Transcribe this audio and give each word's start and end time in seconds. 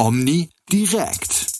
Omni 0.00 0.48
direkt. 0.72 1.52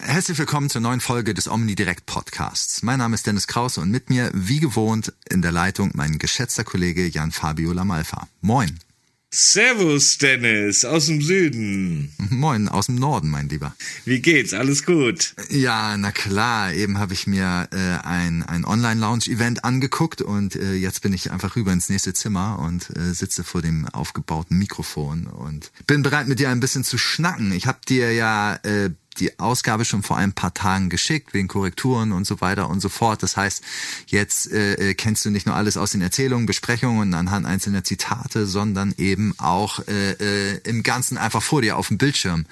Herzlich 0.00 0.36
willkommen 0.36 0.68
zur 0.68 0.80
neuen 0.80 0.98
Folge 0.98 1.32
des 1.32 1.46
Omni 1.46 1.76
Direct 1.76 2.06
Podcasts. 2.06 2.82
Mein 2.82 2.98
Name 2.98 3.14
ist 3.14 3.28
Dennis 3.28 3.46
Krause 3.46 3.80
und 3.80 3.92
mit 3.92 4.10
mir, 4.10 4.32
wie 4.34 4.58
gewohnt, 4.58 5.12
in 5.30 5.42
der 5.42 5.52
Leitung 5.52 5.92
mein 5.94 6.18
geschätzter 6.18 6.64
Kollege 6.64 7.06
Jan 7.06 7.30
Fabio 7.30 7.72
Lamalfa. 7.72 8.26
Moin. 8.40 8.80
Servus, 9.30 10.16
Dennis, 10.16 10.86
aus 10.86 11.04
dem 11.04 11.20
Süden. 11.20 12.10
Moin, 12.30 12.66
aus 12.66 12.86
dem 12.86 12.94
Norden, 12.94 13.28
mein 13.28 13.50
Lieber. 13.50 13.76
Wie 14.06 14.20
geht's? 14.20 14.54
Alles 14.54 14.86
gut? 14.86 15.34
Ja, 15.50 15.98
na 15.98 16.12
klar. 16.12 16.72
Eben 16.72 16.98
habe 16.98 17.12
ich 17.12 17.26
mir 17.26 17.68
äh, 17.70 18.06
ein, 18.06 18.42
ein 18.42 18.64
Online-Lounge-Event 18.64 19.64
angeguckt 19.64 20.22
und 20.22 20.56
äh, 20.56 20.72
jetzt 20.72 21.02
bin 21.02 21.12
ich 21.12 21.30
einfach 21.30 21.56
rüber 21.56 21.74
ins 21.74 21.90
nächste 21.90 22.14
Zimmer 22.14 22.58
und 22.58 22.88
äh, 22.96 23.12
sitze 23.12 23.44
vor 23.44 23.60
dem 23.60 23.86
aufgebauten 23.88 24.56
Mikrofon 24.56 25.26
und 25.26 25.72
bin 25.86 26.02
bereit, 26.02 26.26
mit 26.26 26.38
dir 26.38 26.48
ein 26.48 26.60
bisschen 26.60 26.82
zu 26.82 26.96
schnacken. 26.96 27.52
Ich 27.52 27.66
habe 27.66 27.80
dir 27.86 28.14
ja 28.14 28.54
äh, 28.62 28.88
die 29.20 29.38
Ausgabe 29.38 29.84
schon 29.84 30.02
vor 30.02 30.16
ein 30.16 30.32
paar 30.32 30.54
Tagen 30.54 30.88
geschickt, 30.88 31.34
wegen 31.34 31.48
Korrekturen 31.48 32.12
und 32.12 32.26
so 32.26 32.40
weiter 32.40 32.68
und 32.68 32.80
so 32.80 32.88
fort. 32.88 33.22
Das 33.22 33.36
heißt, 33.36 33.62
jetzt 34.06 34.50
äh, 34.50 34.90
äh, 34.90 34.94
kennst 34.94 35.24
du 35.24 35.30
nicht 35.30 35.46
nur 35.46 35.54
alles 35.54 35.76
aus 35.76 35.92
den 35.92 36.00
Erzählungen, 36.00 36.46
Besprechungen 36.46 37.14
anhand 37.14 37.46
einzelner 37.46 37.84
Zitate, 37.84 38.46
sondern 38.46 38.94
eben 38.96 39.34
auch 39.38 39.80
äh, 39.88 40.12
äh, 40.12 40.60
im 40.64 40.82
Ganzen 40.82 41.18
einfach 41.18 41.42
vor 41.42 41.62
dir 41.62 41.76
auf 41.76 41.88
dem 41.88 41.98
Bildschirm. 41.98 42.46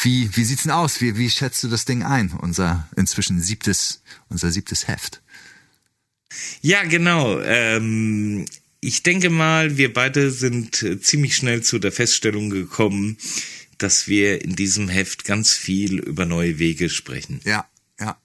Wie, 0.00 0.30
wie 0.36 0.44
sieht's 0.44 0.62
denn 0.62 0.72
aus? 0.72 1.00
Wie, 1.00 1.16
wie 1.16 1.30
schätzt 1.30 1.62
du 1.62 1.68
das 1.68 1.84
Ding 1.84 2.02
ein? 2.02 2.30
Unser 2.30 2.88
inzwischen 2.96 3.40
siebtes, 3.40 4.02
unser 4.28 4.50
siebtes 4.50 4.88
Heft. 4.88 5.20
Ja, 6.60 6.84
genau. 6.84 7.40
Ähm, 7.40 8.44
ich 8.80 9.02
denke 9.02 9.30
mal, 9.30 9.76
wir 9.76 9.92
beide 9.92 10.30
sind 10.30 10.82
äh, 10.82 11.00
ziemlich 11.00 11.36
schnell 11.36 11.62
zu 11.62 11.78
der 11.78 11.92
Feststellung 11.92 12.50
gekommen, 12.50 13.16
dass 13.78 14.08
wir 14.08 14.42
in 14.42 14.56
diesem 14.56 14.88
Heft 14.88 15.24
ganz 15.24 15.54
viel 15.54 15.98
über 15.98 16.24
neue 16.24 16.58
Wege 16.58 16.90
sprechen. 16.90 17.40
Ja, 17.44 17.66
ja, 18.00 18.16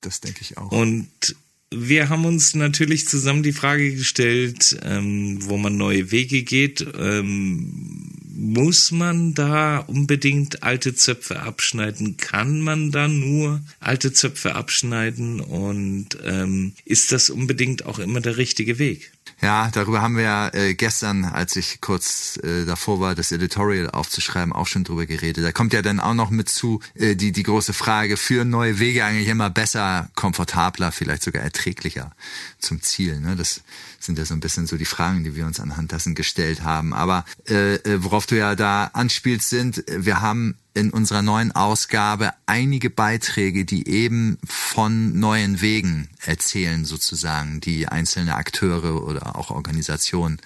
das 0.00 0.20
denke 0.20 0.40
ich 0.42 0.58
auch. 0.58 0.72
Und 0.72 1.36
wir 1.70 2.08
haben 2.08 2.24
uns 2.24 2.54
natürlich 2.54 3.06
zusammen 3.06 3.42
die 3.42 3.52
Frage 3.52 3.94
gestellt, 3.94 4.78
ähm, 4.82 5.38
wo 5.42 5.58
man 5.58 5.76
neue 5.76 6.10
Wege 6.10 6.42
geht. 6.42 6.86
Ähm, 6.98 8.14
muss 8.34 8.92
man 8.92 9.34
da 9.34 9.78
unbedingt 9.78 10.62
alte 10.62 10.94
Zöpfe 10.94 11.40
abschneiden? 11.40 12.16
Kann 12.16 12.60
man 12.60 12.90
da 12.90 13.08
nur 13.08 13.60
alte 13.80 14.12
Zöpfe 14.12 14.54
abschneiden? 14.54 15.40
Und 15.40 16.16
ähm, 16.24 16.72
ist 16.84 17.12
das 17.12 17.28
unbedingt 17.28 17.84
auch 17.84 17.98
immer 17.98 18.20
der 18.20 18.36
richtige 18.38 18.78
Weg? 18.78 19.12
Ja, 19.40 19.70
darüber 19.72 20.02
haben 20.02 20.16
wir 20.16 20.24
ja 20.24 20.48
äh, 20.54 20.74
gestern, 20.74 21.24
als 21.24 21.56
ich 21.56 21.80
kurz 21.80 22.38
äh, 22.42 22.64
davor 22.64 23.00
war, 23.00 23.14
das 23.14 23.32
Editorial 23.32 23.90
aufzuschreiben, 23.90 24.52
auch 24.52 24.66
schon 24.66 24.84
drüber 24.84 25.06
geredet. 25.06 25.44
Da 25.44 25.52
kommt 25.52 25.72
ja 25.72 25.82
dann 25.82 26.00
auch 26.00 26.14
noch 26.14 26.30
mit 26.30 26.48
zu 26.48 26.80
äh, 26.94 27.14
die 27.14 27.32
die 27.32 27.42
große 27.42 27.72
Frage: 27.72 28.16
Führen 28.16 28.50
neue 28.50 28.78
Wege 28.78 29.04
eigentlich 29.04 29.28
immer 29.28 29.50
besser, 29.50 30.10
komfortabler, 30.14 30.92
vielleicht 30.92 31.22
sogar 31.22 31.42
erträglicher 31.42 32.12
zum 32.58 32.82
Ziel? 32.82 33.20
Ne? 33.20 33.36
Das 33.36 33.62
sind 34.00 34.18
ja 34.18 34.24
so 34.24 34.34
ein 34.34 34.40
bisschen 34.40 34.66
so 34.66 34.76
die 34.76 34.84
Fragen, 34.84 35.24
die 35.24 35.34
wir 35.34 35.46
uns 35.46 35.60
anhand 35.60 35.92
dessen 35.92 36.14
gestellt 36.14 36.62
haben. 36.62 36.92
Aber 36.92 37.24
äh, 37.48 37.74
äh 37.76 38.02
worauf 38.04 38.26
du 38.26 38.36
ja 38.36 38.54
da 38.54 38.90
anspielst, 38.92 39.48
sind, 39.48 39.84
wir 39.88 40.20
haben 40.20 40.56
in 40.78 40.90
unserer 40.90 41.22
neuen 41.22 41.52
Ausgabe 41.52 42.32
einige 42.46 42.88
Beiträge, 42.88 43.64
die 43.64 43.88
eben 43.88 44.38
von 44.46 45.18
neuen 45.18 45.60
Wegen 45.60 46.08
erzählen, 46.24 46.84
sozusagen, 46.84 47.60
die 47.60 47.88
einzelne 47.88 48.36
Akteure 48.36 49.04
oder 49.04 49.36
auch 49.36 49.50
Organisationen 49.50 50.40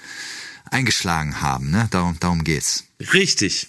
eingeschlagen 0.70 1.40
haben. 1.42 1.70
Ne? 1.70 1.86
Darum, 1.90 2.18
darum 2.18 2.44
geht's. 2.44 2.84
Richtig. 3.12 3.68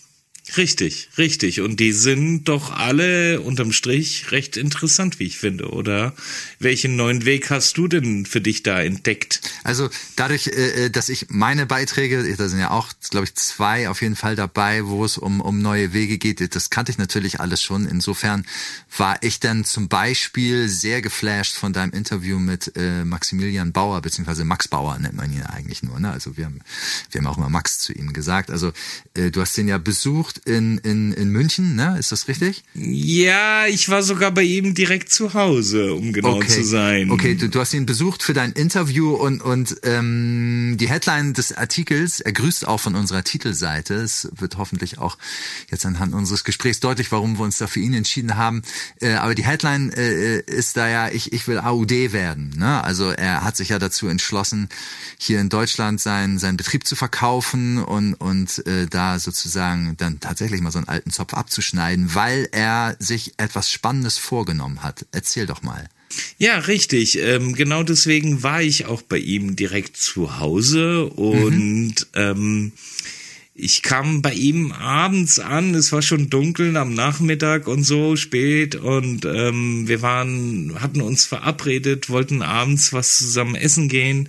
Richtig, 0.58 1.08
richtig. 1.18 1.62
Und 1.62 1.80
die 1.80 1.94
sind 1.94 2.50
doch 2.50 2.72
alle 2.72 3.40
unterm 3.40 3.72
Strich 3.72 4.32
recht 4.32 4.58
interessant, 4.58 5.18
wie 5.20 5.24
ich 5.24 5.38
finde, 5.38 5.70
oder? 5.70 6.14
Welchen 6.60 6.98
neuen 6.98 7.24
Weg 7.24 7.50
hast 7.50 7.78
du 7.78 7.88
denn 7.88 8.26
für 8.26 8.42
dich 8.42 8.62
da 8.62 8.82
entdeckt? 8.82 9.40
Also 9.64 9.90
dadurch, 10.18 10.48
äh, 10.48 10.86
äh, 10.86 10.90
dass 10.90 11.08
ich 11.08 11.28
meine 11.30 11.66
Beiträge, 11.66 12.36
da 12.36 12.50
sind 12.50 12.60
ja 12.60 12.72
auch, 12.72 12.90
glaube 13.10 13.26
ich, 13.26 13.36
zwei 13.36 13.88
auf 13.88 14.02
jeden 14.02 14.18
Fall 14.18 14.36
dabei, 14.36 14.86
wo 14.86 15.06
es 15.06 15.18
um, 15.18 15.40
um 15.40 15.62
neue 15.62 15.94
Wege 15.94 16.18
geht, 16.18 16.54
das 16.56 16.70
kannte 16.70 16.92
ich 16.92 16.98
natürlich 16.98 17.40
alles 17.40 17.62
schon. 17.62 17.88
Insofern 17.88 18.46
war 18.98 19.18
ich 19.22 19.40
dann 19.40 19.64
zum 19.64 19.88
Beispiel 19.88 20.68
sehr 20.68 21.02
geflasht 21.02 21.56
von 21.56 21.72
deinem 21.72 21.94
Interview 21.94 22.38
mit 22.38 22.74
äh, 22.76 23.06
Maximilian 23.06 23.72
Bauer, 23.72 24.02
beziehungsweise 24.02 24.44
Max 24.44 24.68
Bauer 24.68 25.00
nennt 25.00 25.16
man 25.16 25.32
ihn 25.32 25.44
eigentlich 25.44 25.84
nur. 25.84 26.02
Ne? 26.02 26.12
Also 26.12 26.36
wir 26.36 26.46
haben, 26.46 26.60
wir 27.12 27.22
haben 27.22 27.28
auch 27.28 27.38
immer 27.38 27.50
Max 27.50 27.80
zu 27.80 27.94
ihm 27.94 28.12
gesagt. 28.12 28.52
Also 28.52 28.74
du 29.14 29.42
hast 29.42 29.56
den 29.56 29.68
ja 29.68 29.78
besucht 29.78 30.33
besucht 30.34 30.48
in, 30.48 30.78
in, 30.80 31.14
in 31.14 31.30
München, 31.30 31.76
ne? 31.76 31.98
Ist 32.00 32.12
das 32.12 32.28
richtig? 32.28 32.64
Ja, 32.74 33.68
ich 33.68 33.90
war 33.90 34.04
sogar 34.04 34.32
bei 34.32 34.44
ihm 34.44 34.74
direkt 34.74 35.12
zu 35.12 35.34
Hause, 35.34 35.94
um 35.94 36.14
genau 36.14 36.36
okay. 36.36 36.48
zu 36.48 36.64
sein. 36.64 37.12
Okay, 37.12 37.36
du, 37.36 37.50
du 37.50 37.60
hast 37.60 37.74
ihn 37.74 37.86
besucht 37.86 38.24
für 38.24 38.34
dein 38.34 38.52
Interview 38.54 39.14
und, 39.14 39.42
und 39.42 39.78
ähm, 39.84 40.76
die 40.80 40.90
Headline 40.90 41.34
des 41.34 41.56
Artikels, 41.56 42.20
er 42.20 42.34
grüßt 42.34 42.68
auch 42.68 42.80
von 42.80 42.96
unserer 42.96 43.24
Titelseite. 43.24 43.96
Es 43.96 44.30
wird 44.38 44.58
hoffentlich 44.58 44.98
auch 44.98 45.18
jetzt 45.70 45.86
anhand 45.86 46.14
unseres 46.14 46.44
Gesprächs 46.44 46.80
deutlich, 46.80 47.12
warum 47.12 47.38
wir 47.38 47.44
uns 47.44 47.58
da 47.58 47.68
für 47.68 47.80
ihn 47.80 47.94
entschieden 47.94 48.36
haben. 48.38 48.62
Äh, 49.02 49.14
aber 49.14 49.36
die 49.36 49.46
Headline 49.46 49.92
äh, 49.92 50.40
ist 50.40 50.78
da 50.78 50.88
ja, 50.88 51.10
ich, 51.10 51.34
ich 51.34 51.48
will 51.48 51.60
AUD 51.60 52.14
werden. 52.14 52.54
Ne? 52.58 52.84
Also 52.84 53.10
er 53.10 53.44
hat 53.44 53.58
sich 53.58 53.70
ja 53.70 53.80
dazu 53.80 54.08
entschlossen, 54.08 54.70
hier 55.18 55.40
in 55.40 55.50
Deutschland 55.50 56.02
seinen, 56.02 56.40
seinen 56.40 56.58
Betrieb 56.58 56.88
zu 56.88 56.96
verkaufen 56.96 57.78
und, 57.84 58.14
und 58.16 58.66
äh, 58.68 58.88
da 58.88 59.20
sozusagen 59.20 59.96
dann 59.98 60.20
tatsächlich 60.24 60.62
mal 60.62 60.72
so 60.72 60.80
einen 60.80 60.88
alten 60.88 61.12
Zopf 61.12 61.34
abzuschneiden, 61.34 62.16
weil 62.16 62.48
er 62.52 62.96
sich 63.00 63.34
etwas 63.38 63.70
Spannendes 63.70 64.18
vorgenommen 64.18 64.84
hat. 64.84 65.06
Erzähl 65.12 65.46
doch 65.46 65.62
mal. 65.62 65.90
Ja, 66.38 66.60
richtig. 66.60 67.20
Ähm, 67.20 67.54
genau 67.54 67.84
deswegen 67.84 68.44
war 68.44 68.62
ich 68.62 68.86
auch 68.86 69.02
bei 69.02 69.18
ihm 69.18 69.56
direkt 69.56 69.98
zu 69.98 70.40
Hause 70.40 71.06
und 71.08 71.96
mhm. 71.96 71.96
ähm, 72.14 72.72
ich 73.56 73.84
kam 73.84 74.24
bei 74.24 74.34
ihm 74.34 74.72
abends 74.72 75.38
an, 75.38 75.76
es 75.76 75.92
war 75.92 76.02
schon 76.02 76.30
dunkel 76.30 76.76
am 76.76 76.96
Nachmittag 76.96 77.68
und 77.68 77.84
so 77.84 78.16
spät 78.16 78.76
und 78.76 79.26
ähm, 79.26 79.88
wir 79.88 80.02
waren, 80.02 80.74
hatten 80.80 81.02
uns 81.02 81.26
verabredet, 81.26 82.10
wollten 82.10 82.42
abends 82.42 82.94
was 82.94 83.18
zusammen 83.20 83.54
essen 83.56 83.90
gehen 83.90 84.28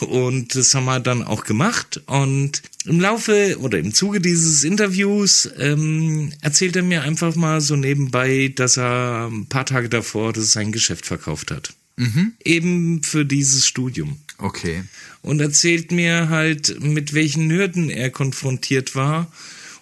und 0.00 0.54
das 0.54 0.74
haben 0.74 0.84
wir 0.84 1.00
dann 1.00 1.22
auch 1.22 1.44
gemacht 1.44 2.02
und 2.04 2.62
im 2.84 3.00
Laufe 3.00 3.58
oder 3.60 3.78
im 3.78 3.94
Zuge 3.94 4.20
dieses 4.20 4.62
Interviews 4.62 5.48
ähm, 5.58 6.32
erzählt 6.42 6.76
er 6.76 6.82
mir 6.82 7.02
einfach 7.02 7.34
mal 7.34 7.62
so 7.62 7.76
nebenbei, 7.76 8.52
dass 8.54 8.76
er 8.76 9.30
ein 9.30 9.46
paar 9.46 9.64
Tage 9.64 9.88
davor 9.88 10.34
das 10.34 10.52
sein 10.52 10.70
Geschäft 10.70 11.06
verkauft 11.06 11.50
hat. 11.50 11.72
Mhm. 11.96 12.34
Eben 12.44 13.02
für 13.02 13.24
dieses 13.24 13.66
Studium. 13.66 14.18
Okay. 14.38 14.84
Und 15.22 15.40
erzählt 15.40 15.92
mir 15.92 16.28
halt, 16.28 16.80
mit 16.80 17.14
welchen 17.14 17.50
Hürden 17.50 17.90
er 17.90 18.10
konfrontiert 18.10 18.94
war 18.94 19.32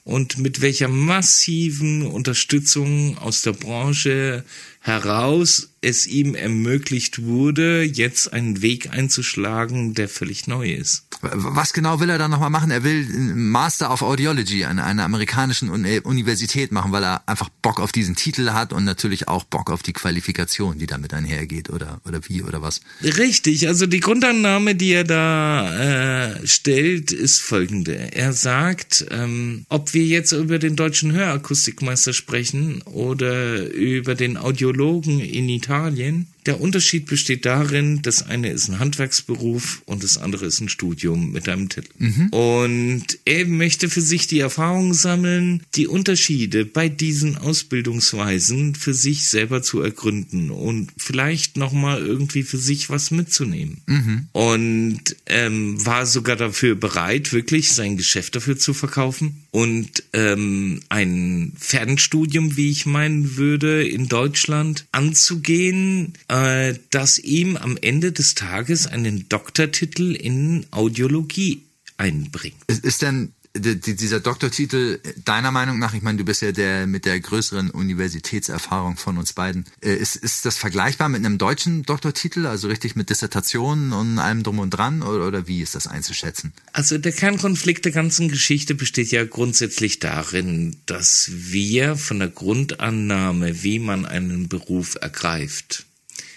und 0.04 0.38
mit 0.38 0.60
welcher 0.60 0.88
massiven 0.88 2.06
Unterstützung 2.06 3.18
aus 3.18 3.42
der 3.42 3.52
Branche 3.52 4.44
heraus 4.80 5.73
es 5.84 6.06
ihm 6.06 6.34
ermöglicht 6.34 7.22
wurde, 7.22 7.82
jetzt 7.82 8.32
einen 8.32 8.62
Weg 8.62 8.90
einzuschlagen, 8.90 9.94
der 9.94 10.08
völlig 10.08 10.46
neu 10.46 10.72
ist. 10.72 11.06
Was 11.20 11.72
genau 11.72 12.00
will 12.00 12.10
er 12.10 12.18
dann 12.18 12.30
nochmal 12.30 12.50
machen? 12.50 12.70
Er 12.70 12.84
will 12.84 13.06
einen 13.06 13.50
Master 13.50 13.92
of 13.92 14.02
Audiology 14.02 14.64
an 14.64 14.78
einer 14.78 15.04
amerikanischen 15.04 15.70
Universität 15.70 16.72
machen, 16.72 16.92
weil 16.92 17.04
er 17.04 17.28
einfach 17.28 17.48
Bock 17.48 17.80
auf 17.80 17.92
diesen 17.92 18.16
Titel 18.16 18.50
hat 18.50 18.72
und 18.72 18.84
natürlich 18.84 19.28
auch 19.28 19.44
Bock 19.44 19.70
auf 19.70 19.82
die 19.82 19.92
Qualifikation, 19.92 20.78
die 20.78 20.86
damit 20.86 21.14
einhergeht 21.14 21.70
oder, 21.70 22.00
oder 22.06 22.20
wie 22.28 22.42
oder 22.42 22.62
was. 22.62 22.80
Richtig, 23.02 23.68
also 23.68 23.86
die 23.86 24.00
Grundannahme, 24.00 24.74
die 24.74 24.92
er 24.92 25.04
da 25.04 26.32
äh, 26.32 26.46
stellt, 26.46 27.12
ist 27.12 27.40
folgende. 27.40 28.12
Er 28.14 28.32
sagt, 28.32 29.06
ähm, 29.10 29.64
ob 29.68 29.94
wir 29.94 30.04
jetzt 30.04 30.32
über 30.32 30.58
den 30.58 30.76
deutschen 30.76 31.12
Hörakustikmeister 31.12 32.12
sprechen 32.12 32.82
oder 32.82 33.64
über 33.70 34.14
den 34.14 34.36
Audiologen 34.36 35.20
in 35.20 35.48
Italien, 35.48 35.73
Italien. 35.74 36.33
Der 36.46 36.60
Unterschied 36.60 37.06
besteht 37.06 37.46
darin, 37.46 38.02
das 38.02 38.22
eine 38.22 38.50
ist 38.50 38.68
ein 38.68 38.78
Handwerksberuf 38.78 39.82
und 39.86 40.04
das 40.04 40.18
andere 40.18 40.44
ist 40.46 40.60
ein 40.60 40.68
Studium 40.68 41.32
mit 41.32 41.48
einem 41.48 41.68
Titel. 41.70 41.90
Mhm. 41.98 42.28
Und 42.28 43.18
er 43.24 43.46
möchte 43.46 43.88
für 43.88 44.02
sich 44.02 44.26
die 44.26 44.40
Erfahrung 44.40 44.92
sammeln, 44.92 45.62
die 45.74 45.86
Unterschiede 45.86 46.66
bei 46.66 46.88
diesen 46.88 47.38
Ausbildungsweisen 47.38 48.74
für 48.74 48.92
sich 48.92 49.26
selber 49.26 49.62
zu 49.62 49.80
ergründen 49.80 50.50
und 50.50 50.90
vielleicht 50.98 51.56
nochmal 51.56 52.04
irgendwie 52.04 52.42
für 52.42 52.58
sich 52.58 52.90
was 52.90 53.10
mitzunehmen. 53.10 53.80
Mhm. 53.86 54.28
Und 54.32 55.16
ähm, 55.26 55.84
war 55.84 56.04
sogar 56.04 56.36
dafür 56.36 56.74
bereit, 56.74 57.32
wirklich 57.32 57.72
sein 57.72 57.96
Geschäft 57.96 58.36
dafür 58.36 58.58
zu 58.58 58.74
verkaufen 58.74 59.44
und 59.50 60.02
ähm, 60.12 60.80
ein 60.90 61.52
Fernstudium, 61.58 62.56
wie 62.56 62.70
ich 62.70 62.84
meinen 62.84 63.36
würde, 63.36 63.86
in 63.86 64.08
Deutschland 64.08 64.86
anzugehen 64.92 66.12
äh, 66.34 66.74
das 66.90 67.18
ihm 67.18 67.56
am 67.56 67.76
Ende 67.80 68.10
des 68.10 68.34
Tages 68.34 68.86
einen 68.86 69.28
Doktortitel 69.28 70.14
in 70.14 70.66
Audiologie 70.72 71.62
einbringt. 71.96 72.56
Ist, 72.66 73.02
denn 73.02 73.32
dieser 73.56 74.18
Doktortitel, 74.18 74.98
deiner 75.24 75.52
Meinung 75.52 75.78
nach, 75.78 75.94
ich 75.94 76.02
meine, 76.02 76.18
du 76.18 76.24
bist 76.24 76.42
ja 76.42 76.50
der 76.50 76.88
mit 76.88 77.04
der 77.04 77.20
größeren 77.20 77.70
Universitätserfahrung 77.70 78.96
von 78.96 79.16
uns 79.16 79.32
beiden, 79.32 79.64
äh, 79.80 79.94
ist, 79.94 80.16
ist 80.16 80.44
das 80.44 80.56
vergleichbar 80.56 81.08
mit 81.08 81.24
einem 81.24 81.38
deutschen 81.38 81.84
Doktortitel, 81.84 82.46
also 82.46 82.66
richtig 82.66 82.96
mit 82.96 83.10
Dissertationen 83.10 83.92
und 83.92 84.18
allem 84.18 84.42
drum 84.42 84.58
und 84.58 84.70
dran, 84.70 85.02
oder, 85.02 85.28
oder 85.28 85.46
wie 85.46 85.62
ist 85.62 85.76
das 85.76 85.86
einzuschätzen? 85.86 86.52
Also 86.72 86.98
der 86.98 87.12
Kernkonflikt 87.12 87.84
der 87.84 87.92
ganzen 87.92 88.28
Geschichte 88.28 88.74
besteht 88.74 89.12
ja 89.12 89.24
grundsätzlich 89.24 90.00
darin, 90.00 90.78
dass 90.86 91.30
wir 91.32 91.94
von 91.94 92.18
der 92.18 92.28
Grundannahme, 92.28 93.62
wie 93.62 93.78
man 93.78 94.04
einen 94.04 94.48
Beruf 94.48 94.96
ergreift, 95.00 95.86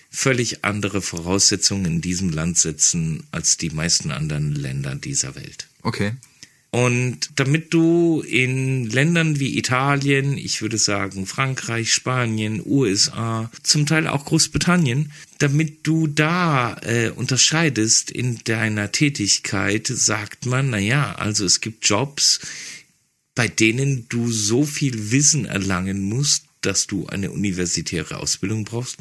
völlig 0.09 0.63
andere 0.63 1.01
Voraussetzungen 1.01 1.85
in 1.85 2.01
diesem 2.01 2.29
Land 2.29 2.57
setzen 2.57 3.23
als 3.31 3.57
die 3.57 3.69
meisten 3.69 4.11
anderen 4.11 4.53
Länder 4.53 4.95
dieser 4.95 5.35
Welt. 5.35 5.67
Okay. 5.81 6.13
Und 6.69 7.31
damit 7.35 7.73
du 7.73 8.21
in 8.21 8.89
Ländern 8.89 9.39
wie 9.39 9.57
Italien, 9.57 10.37
ich 10.37 10.61
würde 10.61 10.77
sagen 10.77 11.25
Frankreich, 11.25 11.93
Spanien, 11.93 12.61
USA, 12.65 13.49
zum 13.63 13.85
Teil 13.85 14.05
auch 14.07 14.25
Großbritannien, 14.25 15.11
damit 15.37 15.87
du 15.87 16.07
da 16.07 16.77
äh, 16.81 17.09
unterscheidest 17.09 18.11
in 18.11 18.39
deiner 18.43 18.91
Tätigkeit, 18.91 19.87
sagt 19.87 20.45
man, 20.45 20.71
na 20.71 20.77
ja, 20.77 21.15
also 21.15 21.45
es 21.45 21.61
gibt 21.61 21.87
Jobs, 21.87 22.41
bei 23.33 23.47
denen 23.47 24.07
du 24.09 24.29
so 24.29 24.65
viel 24.65 25.11
Wissen 25.11 25.45
erlangen 25.45 26.01
musst, 26.01 26.45
dass 26.61 26.85
du 26.85 27.07
eine 27.07 27.31
universitäre 27.31 28.17
Ausbildung 28.17 28.65
brauchst. 28.65 28.97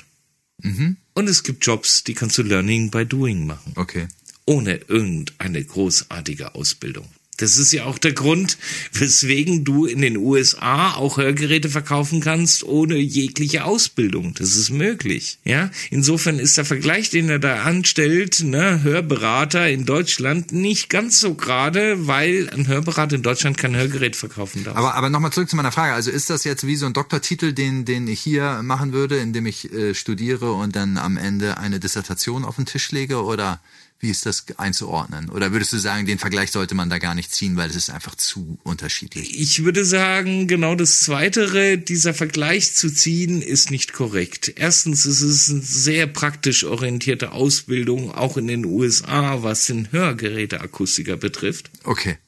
Mhm. 0.63 0.97
Und 1.15 1.29
es 1.29 1.43
gibt 1.43 1.65
Jobs, 1.67 2.05
die 2.05 2.15
kannst 2.15 2.39
du 2.39 2.43
Learning 2.43 2.91
by 2.91 3.07
Doing 3.07 3.47
machen. 3.47 3.73
Okay. 3.77 4.09
Ohne 4.47 4.77
irgendeine 4.77 5.65
großartige 5.65 6.55
Ausbildung. 6.55 7.09
Das 7.37 7.59
ist 7.59 7.73
ja 7.73 7.85
auch 7.85 7.99
der 7.99 8.13
Grund, 8.13 8.57
weswegen 8.93 9.65
du 9.65 9.85
in 9.85 10.01
den 10.01 10.17
USA 10.17 10.95
auch 10.95 11.19
Hörgeräte 11.19 11.69
verkaufen 11.69 12.21
kannst 12.21 12.65
ohne 12.65 12.97
jegliche 12.97 13.65
Ausbildung. 13.65 14.35
Das 14.35 14.57
ist 14.57 14.71
möglich, 14.71 15.39
ja. 15.45 15.71
Insofern 15.91 16.39
ist 16.39 16.57
der 16.57 16.65
Vergleich, 16.65 17.11
den 17.11 17.29
er 17.29 17.39
da 17.39 17.63
anstellt, 17.63 18.43
ne, 18.43 18.83
Hörberater 18.83 19.69
in 19.69 19.85
Deutschland 19.85 20.53
nicht 20.53 20.89
ganz 20.89 21.21
so 21.21 21.35
gerade, 21.35 22.07
weil 22.07 22.49
ein 22.51 22.67
Hörberater 22.67 23.17
in 23.17 23.23
Deutschland 23.23 23.59
kein 23.59 23.77
Hörgerät 23.77 24.17
verkaufen 24.17 24.65
darf. 24.65 24.77
Aber, 24.77 24.95
aber 24.95 25.11
nochmal 25.11 25.33
zurück 25.33 25.51
zu 25.51 25.57
meiner 25.57 25.73
Frage. 25.73 25.93
Also 25.93 26.11
ist 26.11 26.31
das 26.31 26.45
jetzt 26.45 26.67
wie 26.67 26.77
so 26.77 26.87
ein 26.87 26.95
Doktortitel, 26.95 27.53
den, 27.53 27.85
den 27.85 28.09
ich 28.09 28.21
hier 28.21 28.63
machen 28.63 28.93
würde, 28.93 29.19
indem 29.19 29.47
ich 29.47 29.73
äh, 29.73 29.95
studiere 29.95 30.53
und 30.53 30.75
dann 30.75 30.97
am 30.97 31.17
Ende 31.17 31.59
eine 31.59 31.81
Dissertation 31.81 32.45
auf 32.45 32.57
den 32.57 32.67
Tisch 32.67 32.91
lege 32.93 33.23
oder? 33.23 33.61
Wie 33.99 34.11
ist 34.11 34.27
das 34.27 34.45
einzuordnen? 34.59 35.31
Oder 35.31 35.53
würdest 35.53 35.73
du 35.73 35.79
sagen, 35.79 36.07
den 36.07 36.19
Vergleich 36.19 36.51
sollte 36.51 36.75
man 36.75 36.91
da 36.91 36.99
gar 36.99 37.15
nicht 37.15 37.35
ziehen, 37.35 37.57
weil 37.57 37.71
es 37.71 37.77
ist 37.77 37.91
einfach 37.91 38.15
zu 38.15 38.59
unterschiedlich? 38.63 39.39
Ich 39.41 39.65
würde 39.65 39.85
sagen, 39.85 40.47
genau 40.49 40.75
das 40.75 41.01
Zweitere, 41.01 41.79
dieser 41.79 42.13
Vergleich 42.13 42.75
zu 42.75 42.93
ziehen, 42.93 43.41
ist 43.41 43.71
nicht 43.71 43.95
korrekt. 43.95 44.53
Erstens 44.57 45.07
ist 45.07 45.23
es 45.23 45.51
eine 45.51 45.63
sehr 45.63 46.07
praktisch 46.07 46.65
orientierte 46.65 47.33
Ausbildung, 47.33 48.11
auch 48.13 48.37
in 48.37 48.49
den 48.49 48.67
USA, 48.67 49.43
was 49.43 49.65
den 49.67 49.91
Hörgeräteakustiker 49.91 51.17
betrifft. 51.17 51.71
Okay. 51.85 52.19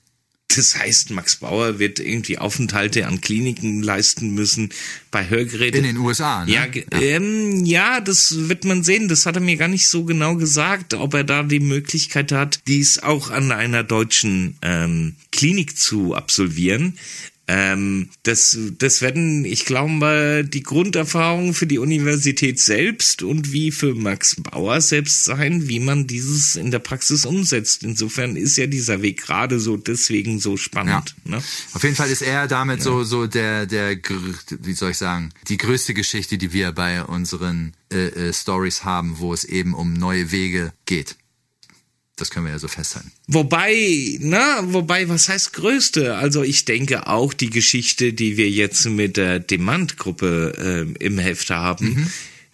Das 0.57 0.77
heißt, 0.77 1.11
Max 1.11 1.37
Bauer 1.37 1.79
wird 1.79 2.01
irgendwie 2.01 2.39
Aufenthalte 2.39 3.07
an 3.07 3.21
Kliniken 3.21 3.83
leisten 3.83 4.33
müssen 4.33 4.71
bei 5.11 5.29
Hörgeräten. 5.29 5.85
In 5.85 5.95
den 5.95 5.99
USA, 5.99 6.45
ne? 6.45 6.53
Ja, 6.53 6.67
ja. 6.67 7.01
Ähm, 7.01 7.67
ja, 7.67 8.01
das 8.01 8.49
wird 8.49 8.65
man 8.65 8.83
sehen. 8.83 9.09
Das 9.09 9.27
hat 9.27 9.37
er 9.37 9.43
mir 9.43 9.57
gar 9.57 9.69
nicht 9.69 9.89
so 9.89 10.05
genau 10.05 10.37
gesagt, 10.37 10.95
ob 10.95 11.13
er 11.13 11.25
da 11.25 11.43
die 11.43 11.61
Möglichkeit 11.61 12.33
hat, 12.33 12.61
dies 12.67 12.99
auch 12.99 13.31
an 13.31 13.53
einer 13.53 13.85
deutschen 13.85 14.57
ähm, 14.63 15.17
Klinik 15.33 15.77
zu 15.77 16.15
absolvieren. 16.15 16.99
Ähm, 17.51 18.11
das, 18.25 18.59
das 18.79 19.01
werden, 19.01 19.47
ich 19.47 19.65
glaube, 19.65 20.47
die 20.47 20.63
Grunderfahrungen 20.63 21.55
für 21.55 21.67
die 21.67 21.79
Universität 21.79 22.61
selbst 22.61 23.23
und 23.23 23.53
wie 23.53 23.71
für 23.71 23.95
Max 23.95 24.37
Bauer 24.37 24.83
selbst 24.83 25.25
sein, 25.25 25.67
wie 25.67 25.81
man 25.81 26.07
dieses 26.07 26.57
in 26.57 26.71
der 26.71 26.79
Praxis 26.79 27.25
umsetzt. 27.25 27.85
Insofern 27.85 28.37
ist 28.37 28.59
ja 28.59 28.67
dieser 28.67 29.01
Weg 29.01 29.23
gerade 29.23 29.61
so 29.61 29.79
deswegen 29.79 30.41
so 30.41 30.59
spannend. 30.59 31.15
Ja. 31.25 31.37
Ne? 31.37 31.43
Auf 31.73 31.83
jeden 31.83 31.97
Fall 31.97 32.11
ist 32.11 32.21
er 32.21 32.49
damit 32.49 32.81
ja. 32.81 32.85
so, 32.85 33.03
so 33.03 33.27
der, 33.27 33.65
der, 33.65 33.97
wie 34.61 34.75
soll 34.75 34.91
ich 34.91 34.99
sagen, 34.99 35.31
die 35.49 35.57
größte 35.57 35.95
Geschichte, 35.95 36.37
die 36.37 36.53
wir 36.53 36.73
bei 36.73 37.03
unseren 37.03 37.73
äh, 37.91 38.09
äh, 38.09 38.33
Stories 38.35 38.85
haben, 38.85 39.19
wo 39.21 39.33
es 39.33 39.45
eben 39.45 39.73
um 39.73 39.95
neue 39.95 40.31
Wege 40.33 40.75
geht. 40.85 41.17
Das 42.19 42.31
können 42.31 42.47
wir 42.47 42.53
ja 42.53 42.59
so 42.59 42.69
festhalten. 42.69 43.13
Wobei, 43.29 44.19
na, 44.21 44.61
wobei, 44.73 45.09
was 45.09 45.29
heißt 45.29 45.53
größte? 45.53 46.17
Also 46.17 46.43
ich 46.43 46.65
denke 46.65 47.07
auch 47.07 47.33
die 47.33 47.51
Geschichte, 47.51 48.13
die 48.13 48.37
wir 48.37 48.51
jetzt 48.51 48.87
mit 48.87 49.17
der 49.17 49.39
Demand-Gruppe 49.39 50.97
äh, 50.99 51.05
im 51.05 51.19
Heft 51.19 51.51
haben, 51.51 51.95
mhm. 51.95 52.11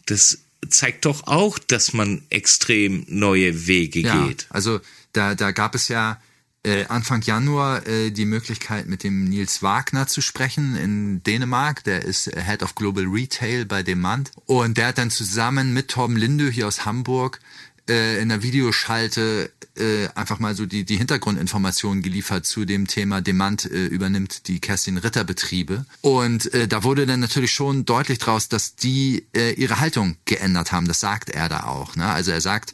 das 0.06 0.38
zeigt 0.69 1.05
doch 1.05 1.26
auch, 1.26 1.58
dass 1.58 1.93
man 1.93 2.22
extrem 2.31 3.05
neue 3.08 3.66
Wege 3.66 4.00
ja, 4.00 4.26
geht. 4.26 4.46
Also 4.50 4.81
da, 5.12 5.34
da 5.34 5.50
gab 5.50 5.75
es 5.75 5.88
ja 5.88 6.20
äh, 6.64 6.87
Anfang 6.87 7.22
Januar 7.22 7.87
äh, 7.87 8.10
die 8.10 8.25
Möglichkeit, 8.25 8.87
mit 8.87 9.02
dem 9.02 9.25
Nils 9.25 9.62
Wagner 9.62 10.06
zu 10.06 10.20
sprechen 10.20 10.76
in 10.76 11.22
Dänemark. 11.22 11.84
Der 11.84 12.05
ist 12.05 12.31
Head 12.34 12.62
of 12.62 12.75
Global 12.75 13.05
Retail 13.05 13.64
bei 13.67 13.82
Demand. 13.82 14.31
Und 14.46 14.78
der 14.78 14.88
hat 14.88 14.99
dann 14.99 15.10
zusammen 15.10 15.72
mit 15.72 15.88
Torben 15.88 16.17
Linde 16.17 16.50
hier 16.50 16.67
aus 16.67 16.84
Hamburg 16.84 17.40
äh, 17.88 18.20
in 18.20 18.28
der 18.28 18.42
Videoschalte 18.42 19.50
äh, 19.76 20.08
einfach 20.14 20.38
mal 20.38 20.54
so 20.54 20.66
die, 20.66 20.84
die 20.84 20.96
Hintergrundinformationen 20.96 22.02
geliefert 22.02 22.46
zu 22.46 22.64
dem 22.64 22.86
Thema 22.86 23.20
Demand 23.20 23.64
äh, 23.64 23.86
übernimmt 23.86 24.48
die 24.48 24.60
Kerstin 24.60 24.98
Ritter 24.98 25.25
Betriebe. 25.25 25.84
Und 26.00 26.52
äh, 26.54 26.69
da 26.69 26.84
wurde 26.84 27.06
dann 27.06 27.20
natürlich 27.20 27.52
schon 27.52 27.84
deutlich 27.84 28.19
draus, 28.19 28.48
dass 28.48 28.76
die 28.76 29.26
äh, 29.34 29.52
ihre 29.52 29.81
Haltung 29.81 30.16
geändert 30.25 30.72
haben. 30.72 30.86
Das 30.88 31.00
sagt 31.00 31.31
er 31.31 31.48
da 31.48 31.64
auch. 31.64 31.96
Ne? 31.96 32.06
Also 32.06 32.31
er 32.31 32.40
sagt, 32.40 32.72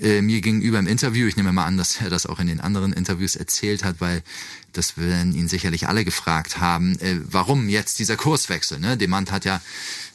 äh, 0.00 0.22
mir 0.22 0.40
gegenüber 0.40 0.78
im 0.78 0.86
Interview, 0.86 1.26
ich 1.26 1.36
nehme 1.36 1.52
mal 1.52 1.64
an, 1.64 1.76
dass 1.76 2.00
er 2.00 2.10
das 2.10 2.26
auch 2.26 2.38
in 2.38 2.46
den 2.46 2.60
anderen 2.60 2.92
Interviews 2.92 3.36
erzählt 3.36 3.84
hat, 3.84 4.00
weil 4.00 4.22
das 4.72 4.96
werden 4.96 5.34
ihn 5.34 5.48
sicherlich 5.48 5.88
alle 5.88 6.04
gefragt 6.04 6.60
haben, 6.60 6.98
äh, 7.00 7.16
warum 7.24 7.68
jetzt 7.68 7.98
dieser 7.98 8.16
Kurswechsel? 8.16 8.78
Ne? 8.78 8.96
Demand 8.96 9.32
hat 9.32 9.44
ja 9.44 9.60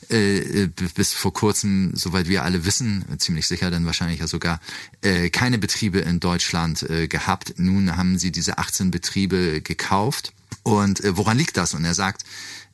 äh, 0.09 0.68
bis 0.95 1.13
vor 1.13 1.33
kurzem, 1.33 1.91
soweit 1.95 2.27
wir 2.27 2.44
alle 2.44 2.65
wissen, 2.65 3.06
ziemlich 3.18 3.47
sicher 3.47 3.71
dann 3.71 3.85
wahrscheinlich 3.85 4.19
ja 4.19 4.27
sogar, 4.27 4.59
äh, 5.01 5.30
keine 5.30 5.57
Betriebe 5.57 6.00
in 6.00 6.19
Deutschland 6.19 6.83
äh, 6.83 7.07
gehabt. 7.07 7.56
Nun 7.57 7.95
haben 7.97 8.18
sie 8.18 8.31
diese 8.31 8.57
18 8.57 8.91
Betriebe 8.91 9.62
gekauft. 9.62 10.33
Und 10.63 11.03
äh, 11.03 11.18
woran 11.18 11.38
liegt 11.38 11.57
das? 11.57 11.74
Und 11.74 11.83
er 11.83 11.94
sagt, 11.94 12.23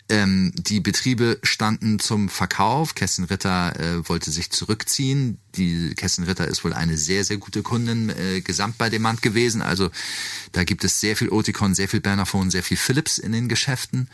ähm, 0.09 0.51
die 0.55 0.79
Betriebe 0.79 1.39
standen 1.43 1.99
zum 1.99 2.29
Verkauf. 2.29 2.95
Kerstin 2.95 3.25
Ritter 3.25 3.79
äh, 3.79 4.09
wollte 4.09 4.31
sich 4.31 4.49
zurückziehen. 4.49 5.37
Die 5.55 5.93
Kerstin 5.95 6.25
Ritter 6.25 6.47
ist 6.47 6.63
wohl 6.63 6.73
eine 6.73 6.97
sehr, 6.97 7.23
sehr 7.23 7.37
gute 7.37 7.61
Kundin 7.61 8.09
äh, 8.09 8.41
gesamt 8.41 8.77
bei 8.77 8.89
dem 8.89 9.03
Mann 9.03 9.17
gewesen. 9.21 9.61
Also 9.61 9.89
da 10.51 10.63
gibt 10.63 10.83
es 10.83 10.99
sehr 10.99 11.15
viel 11.15 11.29
Oticon, 11.29 11.75
sehr 11.75 11.87
viel 11.87 12.01
Bernaphone, 12.01 12.49
sehr 12.49 12.63
viel 12.63 12.77
Philips 12.77 13.17
in 13.19 13.31
den 13.31 13.47
Geschäften. 13.47 14.09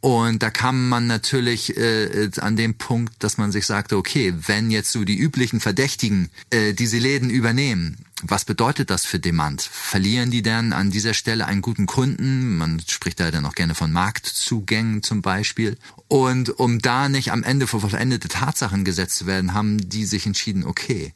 Und 0.00 0.42
da 0.42 0.48
kam 0.50 0.88
man 0.88 1.06
natürlich 1.06 1.76
äh, 1.76 2.30
an 2.38 2.56
dem 2.56 2.74
Punkt, 2.74 3.22
dass 3.22 3.36
man 3.36 3.52
sich 3.52 3.66
sagte, 3.66 3.98
okay, 3.98 4.32
wenn 4.46 4.70
jetzt 4.70 4.92
so 4.92 5.04
die 5.04 5.18
üblichen 5.18 5.60
Verdächtigen 5.60 6.30
äh, 6.48 6.72
diese 6.72 6.98
Läden 6.98 7.28
übernehmen, 7.28 7.98
was 8.22 8.44
bedeutet 8.44 8.90
das 8.90 9.04
für 9.04 9.18
Demand? 9.18 9.62
Verlieren 9.62 10.30
die 10.30 10.42
denn 10.42 10.72
an 10.72 10.90
dieser 10.90 11.14
Stelle 11.14 11.46
einen 11.46 11.62
guten 11.62 11.86
Kunden? 11.86 12.56
Man 12.56 12.80
spricht 12.86 13.20
da 13.20 13.30
dann 13.30 13.46
auch 13.46 13.54
gerne 13.54 13.74
von 13.74 13.92
Marktzugängen 13.92 15.02
zum 15.02 15.22
Beispiel. 15.22 15.76
Und 16.08 16.50
um 16.58 16.80
da 16.80 17.08
nicht 17.08 17.32
am 17.32 17.42
Ende 17.42 17.66
vor 17.66 17.80
vollendete 17.80 18.28
Tatsachen 18.28 18.84
gesetzt 18.84 19.16
zu 19.16 19.26
werden, 19.26 19.54
haben 19.54 19.88
die 19.88 20.04
sich 20.04 20.26
entschieden, 20.26 20.64
okay, 20.64 21.12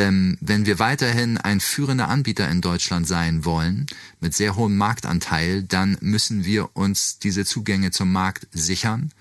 ähm, 0.00 0.38
wenn 0.40 0.66
wir 0.66 0.78
weiterhin 0.78 1.38
ein 1.38 1.60
führender 1.60 2.08
Anbieter 2.08 2.48
in 2.48 2.60
Deutschland 2.60 3.06
sein 3.06 3.44
wollen, 3.44 3.86
mit 4.20 4.34
sehr 4.34 4.56
hohem 4.56 4.76
Marktanteil, 4.76 5.62
dann 5.62 5.96
müssen 6.00 6.44
wir 6.44 6.74
uns 6.74 7.18
diese 7.18 7.44
Zugänge 7.44 7.90
zum 7.90 8.10
Markt 8.10 8.48
sichern 8.52 9.12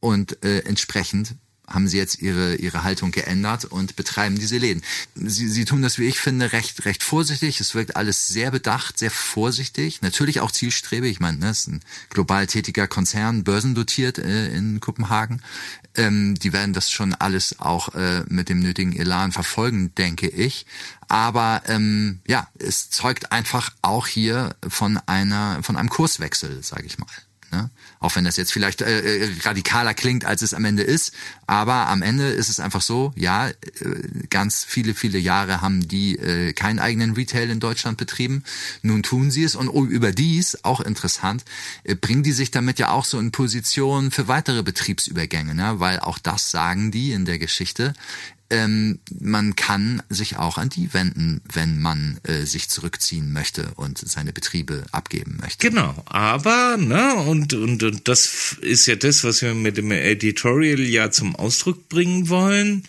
und 0.00 0.44
äh, 0.44 0.60
entsprechend 0.60 1.34
haben 1.66 1.88
sie 1.88 1.96
jetzt 1.96 2.22
ihre, 2.22 2.54
ihre 2.56 2.84
Haltung 2.84 3.10
geändert 3.10 3.64
und 3.64 3.96
betreiben 3.96 4.38
diese 4.38 4.56
Läden. 4.56 4.82
Sie, 5.14 5.48
sie 5.48 5.64
tun 5.64 5.82
das, 5.82 5.98
wie 5.98 6.06
ich 6.06 6.20
finde, 6.20 6.52
recht, 6.52 6.84
recht 6.84 7.02
vorsichtig. 7.02 7.60
Es 7.60 7.74
wirkt 7.74 7.96
alles 7.96 8.28
sehr 8.28 8.50
bedacht, 8.50 8.98
sehr 8.98 9.10
vorsichtig. 9.10 10.00
Natürlich 10.00 10.40
auch 10.40 10.52
zielstrebig. 10.52 11.10
Ich 11.10 11.20
meine, 11.20 11.38
das 11.38 11.44
ne, 11.44 11.50
ist 11.50 11.66
ein 11.68 11.80
global 12.10 12.46
tätiger 12.46 12.86
Konzern, 12.86 13.42
börsendotiert 13.42 14.18
äh, 14.18 14.54
in 14.54 14.78
Kopenhagen. 14.80 15.42
Ähm, 15.96 16.34
die 16.34 16.52
werden 16.52 16.72
das 16.72 16.90
schon 16.90 17.14
alles 17.14 17.58
auch 17.58 17.94
äh, 17.94 18.22
mit 18.28 18.48
dem 18.48 18.60
nötigen 18.60 18.94
Elan 18.94 19.32
verfolgen, 19.32 19.94
denke 19.94 20.28
ich. 20.28 20.66
Aber 21.08 21.62
ähm, 21.66 22.20
ja, 22.26 22.48
es 22.58 22.90
zeugt 22.90 23.32
einfach 23.32 23.70
auch 23.82 24.06
hier 24.06 24.54
von 24.68 24.98
einer, 25.06 25.62
von 25.62 25.76
einem 25.76 25.88
Kurswechsel, 25.88 26.62
sage 26.62 26.84
ich 26.86 26.98
mal. 26.98 27.06
Ne? 27.52 27.70
Auch 28.00 28.16
wenn 28.16 28.24
das 28.24 28.36
jetzt 28.36 28.52
vielleicht 28.52 28.82
äh, 28.82 29.00
äh, 29.00 29.30
radikaler 29.42 29.94
klingt, 29.94 30.24
als 30.24 30.42
es 30.42 30.52
am 30.52 30.64
Ende 30.64 30.82
ist. 30.82 31.12
Aber 31.46 31.88
am 31.88 32.02
Ende 32.02 32.28
ist 32.28 32.48
es 32.48 32.60
einfach 32.60 32.82
so, 32.82 33.12
ja, 33.16 33.48
äh, 33.48 33.54
ganz 34.30 34.64
viele, 34.64 34.94
viele 34.94 35.18
Jahre 35.18 35.60
haben 35.60 35.86
die 35.86 36.16
äh, 36.16 36.52
keinen 36.52 36.80
eigenen 36.80 37.14
Retail 37.14 37.50
in 37.50 37.60
Deutschland 37.60 37.98
betrieben. 37.98 38.42
Nun 38.82 39.02
tun 39.02 39.30
sie 39.30 39.44
es 39.44 39.54
und 39.54 39.68
überdies, 39.88 40.64
auch 40.64 40.80
interessant, 40.80 41.44
äh, 41.84 41.94
bringen 41.94 42.22
die 42.22 42.32
sich 42.32 42.50
damit 42.50 42.78
ja 42.78 42.90
auch 42.90 43.04
so 43.04 43.18
in 43.18 43.30
Position 43.30 44.10
für 44.10 44.28
weitere 44.28 44.62
Betriebsübergänge, 44.62 45.54
ne? 45.54 45.78
weil 45.78 46.00
auch 46.00 46.18
das 46.18 46.50
sagen 46.50 46.90
die 46.90 47.12
in 47.12 47.24
der 47.24 47.38
Geschichte 47.38 47.94
ähm, 48.50 49.00
man 49.20 49.56
kann 49.56 50.02
sich 50.08 50.36
auch 50.36 50.58
an 50.58 50.68
die 50.68 50.92
wenden, 50.94 51.40
wenn 51.52 51.80
man 51.80 52.18
äh, 52.24 52.44
sich 52.44 52.68
zurückziehen 52.68 53.32
möchte 53.32 53.72
und 53.76 53.98
seine 53.98 54.32
Betriebe 54.32 54.84
abgeben 54.92 55.38
möchte. 55.40 55.68
Genau, 55.68 55.94
aber, 56.06 56.76
ne, 56.76 57.14
und, 57.14 57.54
und, 57.54 57.82
und 57.82 58.08
das 58.08 58.56
ist 58.60 58.86
ja 58.86 58.96
das, 58.96 59.24
was 59.24 59.42
wir 59.42 59.54
mit 59.54 59.76
dem 59.76 59.90
Editorial 59.90 60.80
ja 60.80 61.10
zum 61.10 61.34
Ausdruck 61.34 61.88
bringen 61.88 62.28
wollen. 62.28 62.84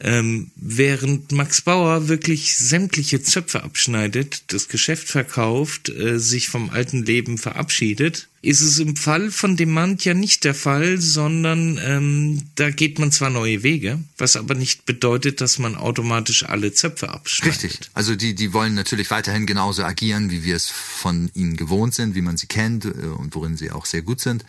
Ähm, 0.00 0.50
während 0.56 1.30
Max 1.30 1.62
Bauer 1.62 2.08
wirklich 2.08 2.56
sämtliche 2.56 3.22
Zöpfe 3.22 3.62
abschneidet, 3.62 4.52
das 4.52 4.68
Geschäft 4.68 5.08
verkauft, 5.08 5.88
äh, 5.88 6.18
sich 6.18 6.48
vom 6.48 6.70
alten 6.70 7.04
Leben 7.04 7.38
verabschiedet, 7.38 8.28
ist 8.42 8.60
es 8.60 8.78
im 8.78 8.96
Fall 8.96 9.30
von 9.30 9.56
Demand 9.56 10.04
ja 10.04 10.12
nicht 10.12 10.44
der 10.44 10.54
Fall, 10.54 11.00
sondern 11.00 11.80
ähm, 11.82 12.42
da 12.56 12.70
geht 12.70 12.98
man 12.98 13.12
zwar 13.12 13.30
neue 13.30 13.62
Wege, 13.62 14.00
was 14.18 14.36
aber 14.36 14.54
nicht 14.54 14.84
bedeutet, 14.84 15.40
dass 15.40 15.58
man 15.58 15.76
automatisch 15.76 16.44
alle 16.44 16.72
Zöpfe 16.72 17.08
abschneidet. 17.08 17.62
Richtig. 17.62 17.90
Also 17.94 18.16
die, 18.16 18.34
die 18.34 18.52
wollen 18.52 18.74
natürlich 18.74 19.10
weiterhin 19.10 19.46
genauso 19.46 19.84
agieren, 19.84 20.30
wie 20.30 20.44
wir 20.44 20.56
es 20.56 20.68
von 20.68 21.30
ihnen 21.34 21.56
gewohnt 21.56 21.94
sind, 21.94 22.14
wie 22.14 22.20
man 22.20 22.36
sie 22.36 22.48
kennt 22.48 22.84
äh, 22.84 22.88
und 22.88 23.34
worin 23.34 23.56
sie 23.56 23.70
auch 23.70 23.86
sehr 23.86 24.02
gut 24.02 24.20
sind 24.20 24.44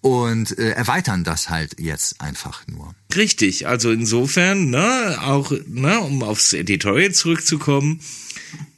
und 0.00 0.58
äh, 0.58 0.70
erweitern 0.70 1.24
das 1.24 1.50
halt 1.50 1.80
jetzt 1.80 2.20
einfach 2.20 2.66
nur. 2.66 2.94
Richtig, 3.14 3.66
also 3.66 3.90
insofern, 3.90 4.70
ne, 4.70 5.18
auch, 5.20 5.52
ne, 5.66 6.00
um 6.00 6.22
aufs 6.22 6.52
Editorial 6.52 7.12
zurückzukommen, 7.12 8.00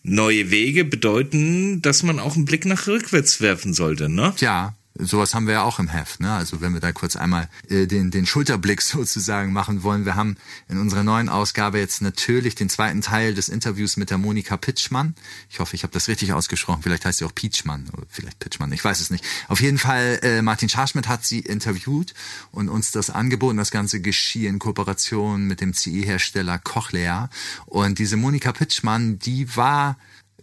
neue 0.03 0.51
Wege 0.51 0.85
bedeuten, 0.85 1.83
dass 1.83 2.03
man 2.03 2.19
auch 2.19 2.37
einen 2.37 2.47
Blick 2.47 2.65
nach 2.65 2.87
rückwärts 2.87 3.41
werfen 3.41 3.75
sollte, 3.75 4.09
ne? 4.09 4.35
Ja, 4.39 4.75
sowas 5.03 5.35
haben 5.35 5.47
wir 5.47 5.55
ja 5.55 5.63
auch 5.63 5.79
im 5.79 5.89
Heft. 5.89 6.21
Ne? 6.21 6.33
Also 6.33 6.61
wenn 6.61 6.73
wir 6.73 6.81
da 6.81 6.93
kurz 6.93 7.17
einmal 7.17 7.49
äh, 7.69 7.87
den, 7.87 8.11
den 8.11 8.27
Schulterblick 8.27 8.83
sozusagen 8.83 9.53
machen 9.53 9.83
wollen. 9.83 10.05
Wir 10.05 10.17
haben 10.17 10.37
in 10.69 10.79
unserer 10.79 11.05
neuen 11.05 11.29
Ausgabe 11.29 11.79
jetzt 11.79 12.03
natürlich 12.03 12.55
den 12.55 12.69
zweiten 12.69 13.01
Teil 13.01 13.35
des 13.35 13.49
Interviews 13.49 13.97
mit 13.97 14.11
der 14.11 14.19
Monika 14.19 14.57
Pitschmann. 14.57 15.15
Ich 15.49 15.61
hoffe, 15.61 15.75
ich 15.77 15.83
habe 15.83 15.93
das 15.93 16.09
richtig 16.09 16.33
ausgesprochen. 16.33 16.83
Vielleicht 16.83 17.05
heißt 17.05 17.19
sie 17.19 17.25
auch 17.25 17.35
Peachmann 17.35 17.89
oder 17.93 18.07
vielleicht 18.09 18.39
Pitschmann. 18.39 18.73
Ich 18.73 18.85
weiß 18.85 19.01
es 19.01 19.11
nicht. 19.11 19.25
Auf 19.49 19.61
jeden 19.61 19.79
Fall, 19.79 20.21
äh, 20.23 20.43
Martin 20.43 20.69
Scharschmidt 20.69 21.09
hat 21.09 21.25
sie 21.25 21.41
interviewt 21.41 22.15
und 22.53 22.69
uns 22.69 22.91
das 22.91 23.11
angeboten. 23.11 23.57
Das 23.57 23.71
Ganze 23.71 24.01
geschieht 24.01 24.47
in 24.47 24.59
Kooperation 24.59 25.47
mit 25.47 25.61
dem 25.61 25.75
CE-Hersteller 25.75 26.59
Cochlea. 26.59 27.31
Und 27.67 27.99
diese 27.99 28.17
Monika 28.17 28.53
Pitschmann, 28.53 29.19
die 29.19 29.57
war 29.57 29.97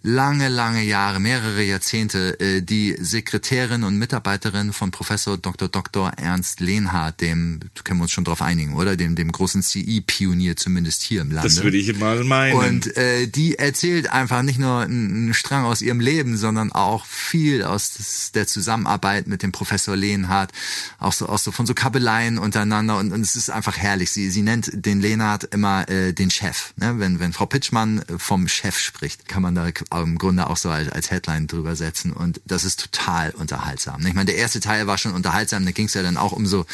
lange, 0.08 0.48
lange 0.48 0.84
Jahre, 0.84 1.20
mehrere 1.20 1.62
Jahrzehnte, 1.64 2.40
äh, 2.40 2.62
die 2.62 2.96
Sekretärin 2.98 3.84
und 3.84 3.98
Mitarbeiterin 3.98 4.72
von 4.72 4.90
Professor 4.90 5.38
Dr. 5.38 5.68
Dr. 5.68 6.12
Ernst 6.16 6.62
Lehnhardt, 6.62 7.20
dem, 7.20 7.60
können 7.84 8.00
wir 8.00 8.04
uns 8.04 8.12
schon 8.12 8.24
drauf 8.24 8.42
einigen, 8.42 8.76
oder? 8.76 8.96
Dem, 8.96 9.16
dem 9.16 9.32
großen 9.32 9.62
CI-Pionier, 9.62 10.56
zumindest 10.56 11.02
hier 11.04 11.22
im 11.22 11.32
Lande. 11.32 11.50
Das 11.50 11.62
würde 11.62 11.78
ich 11.78 11.94
mal 12.00 12.24
meinen. 12.24 12.56
Und 12.56 12.96
äh, 12.96 13.28
die 13.28 13.60
erzählt 13.60 14.10
einfach 14.10 14.44
nicht 14.44 14.60
nur 14.60 14.80
einen 14.80 15.34
Strang 15.34 15.66
aus 15.66 15.82
ihrem 15.82 16.00
Leben, 16.00 16.38
sondern 16.38 16.72
auch 16.72 17.06
viel 17.06 17.64
aus 17.64 17.94
des, 17.96 18.32
der 18.32 18.48
Zusammenarbeit 18.48 19.28
mit 19.28 19.44
dem 19.44 19.52
Professor 19.52 19.96
Lehnhardt, 19.96 20.54
auch 21.00 21.14
so, 21.14 21.28
auch 21.28 21.40
so 21.40 21.52
von 21.52 21.66
so 21.66 21.74
Kabeleien 21.74 22.38
untereinander 22.38 22.98
und, 22.98 23.12
und 23.12 23.22
es 23.22 23.36
ist 23.36 23.50
einfach 23.50 23.76
herrlich. 23.76 24.12
Sie, 24.12 24.30
sie 24.30 24.42
nennt 24.42 24.72
den 24.74 25.02
Lehnhardt 25.02 25.44
immer 25.54 25.90
äh, 25.90 26.14
den 26.14 26.32
Chef. 26.32 26.74
Ne? 26.78 26.96
Wenn, 26.98 27.20
wenn 27.20 27.34
Frau 27.34 27.46
Pitschmann 27.46 28.04
vom 28.18 28.48
Chef 28.48 28.80
spricht, 28.80 29.28
kann 29.28 29.42
man 29.42 29.54
da 29.54 29.70
im 30.04 30.18
Grunde 30.18 30.50
auch 30.50 30.58
so 30.58 30.70
als, 30.70 30.90
als 30.90 31.12
Headline 31.12 31.48
drüber 31.48 31.76
setzen. 31.76 32.14
Und 32.14 32.42
das 32.46 32.64
ist 32.64 32.80
total 32.80 33.32
unterhaltsam. 33.32 34.06
Ich 34.06 34.14
meine, 34.14 34.26
der 34.26 34.38
erste 34.38 34.60
Teil 34.60 34.88
war 34.88 34.98
schon 34.98 35.14
unterhaltsam, 35.14 35.66
da 35.66 35.72
ging 35.72 35.86
es 35.86 35.94
ja 35.94 36.04
dann 36.04 36.18
auch 36.18 36.32
um 36.32 36.46
so 36.46 36.66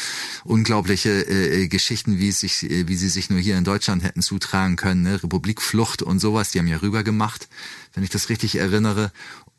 unglaubliche 0.44 1.10
äh, 1.10 1.62
äh, 1.62 1.68
Geschichten, 1.68 2.18
wie 2.18 2.32
sich, 2.32 2.68
äh, 2.70 2.88
wie 2.88 2.96
sie 2.96 3.08
sich 3.08 3.30
nur 3.30 3.40
hier 3.40 3.56
in 3.56 3.64
Deutschland 3.64 4.02
hätten 4.02 4.22
zutragen 4.22 4.76
können, 4.76 5.02
ne? 5.02 5.22
Republikflucht 5.22 6.02
und 6.02 6.18
sowas, 6.18 6.50
die 6.50 6.58
haben 6.58 6.68
ja 6.68 6.78
rüber 6.78 7.02
gemacht, 7.02 7.48
wenn 7.94 8.04
ich 8.04 8.10
das 8.10 8.28
richtig 8.28 8.56
erinnere. 8.56 9.12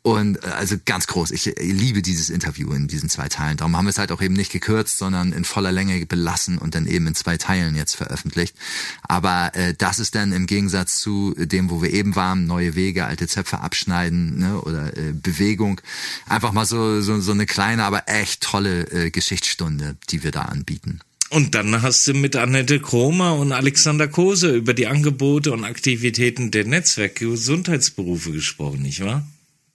Und 0.06 0.44
äh, 0.44 0.50
also 0.50 0.76
ganz 0.84 1.08
groß. 1.08 1.32
Ich 1.32 1.52
liebe 1.58 2.00
dieses 2.00 2.30
Interview 2.30 2.72
in 2.72 2.86
diesen 2.86 3.08
zwei 3.08 3.28
Teilen. 3.28 3.56
Darum 3.56 3.76
haben 3.76 3.86
wir 3.86 3.90
es 3.90 3.98
halt 3.98 4.12
auch 4.12 4.22
eben 4.22 4.34
nicht 4.34 4.52
gekürzt, 4.52 4.98
sondern 4.98 5.32
in 5.32 5.44
voller 5.44 5.72
Länge 5.72 6.06
belassen 6.06 6.58
und 6.58 6.76
dann 6.76 6.86
eben 6.86 7.08
in 7.08 7.16
zwei 7.16 7.36
Teilen 7.36 7.74
jetzt 7.74 7.96
veröffentlicht. 7.96 8.54
Aber 9.02 9.50
äh, 9.56 9.74
das 9.76 9.98
ist 9.98 10.14
dann 10.14 10.30
im 10.30 10.46
Gegensatz 10.46 11.00
zu 11.00 11.34
dem, 11.36 11.70
wo 11.70 11.82
wir 11.82 11.92
eben 11.92 12.14
waren, 12.14 12.46
neue 12.46 12.76
Wege, 12.76 13.04
alte 13.04 13.26
Zöpfe 13.26 13.58
abschneiden 13.58 14.38
ne, 14.38 14.60
oder 14.60 14.96
äh, 14.96 15.12
Bewegung. 15.12 15.80
Einfach 16.28 16.52
mal 16.52 16.66
so, 16.66 17.00
so, 17.00 17.18
so 17.20 17.32
eine 17.32 17.46
kleine, 17.46 17.82
aber 17.82 18.04
echt 18.06 18.42
tolle 18.42 18.82
äh, 18.92 19.10
Geschichtsstunde, 19.10 19.96
die 20.10 20.22
wir 20.22 20.30
da 20.30 20.42
anbieten. 20.42 21.00
Und 21.30 21.56
dann 21.56 21.82
hast 21.82 22.06
du 22.06 22.14
mit 22.14 22.36
Annette 22.36 22.78
Kromer 22.78 23.34
und 23.34 23.50
Alexander 23.50 24.06
Kose 24.06 24.54
über 24.54 24.72
die 24.72 24.86
Angebote 24.86 25.50
und 25.50 25.64
Aktivitäten 25.64 26.52
der 26.52 26.64
Netzwerkgesundheitsberufe 26.64 28.30
gesprochen, 28.30 28.82
nicht 28.82 29.04
wahr? 29.04 29.26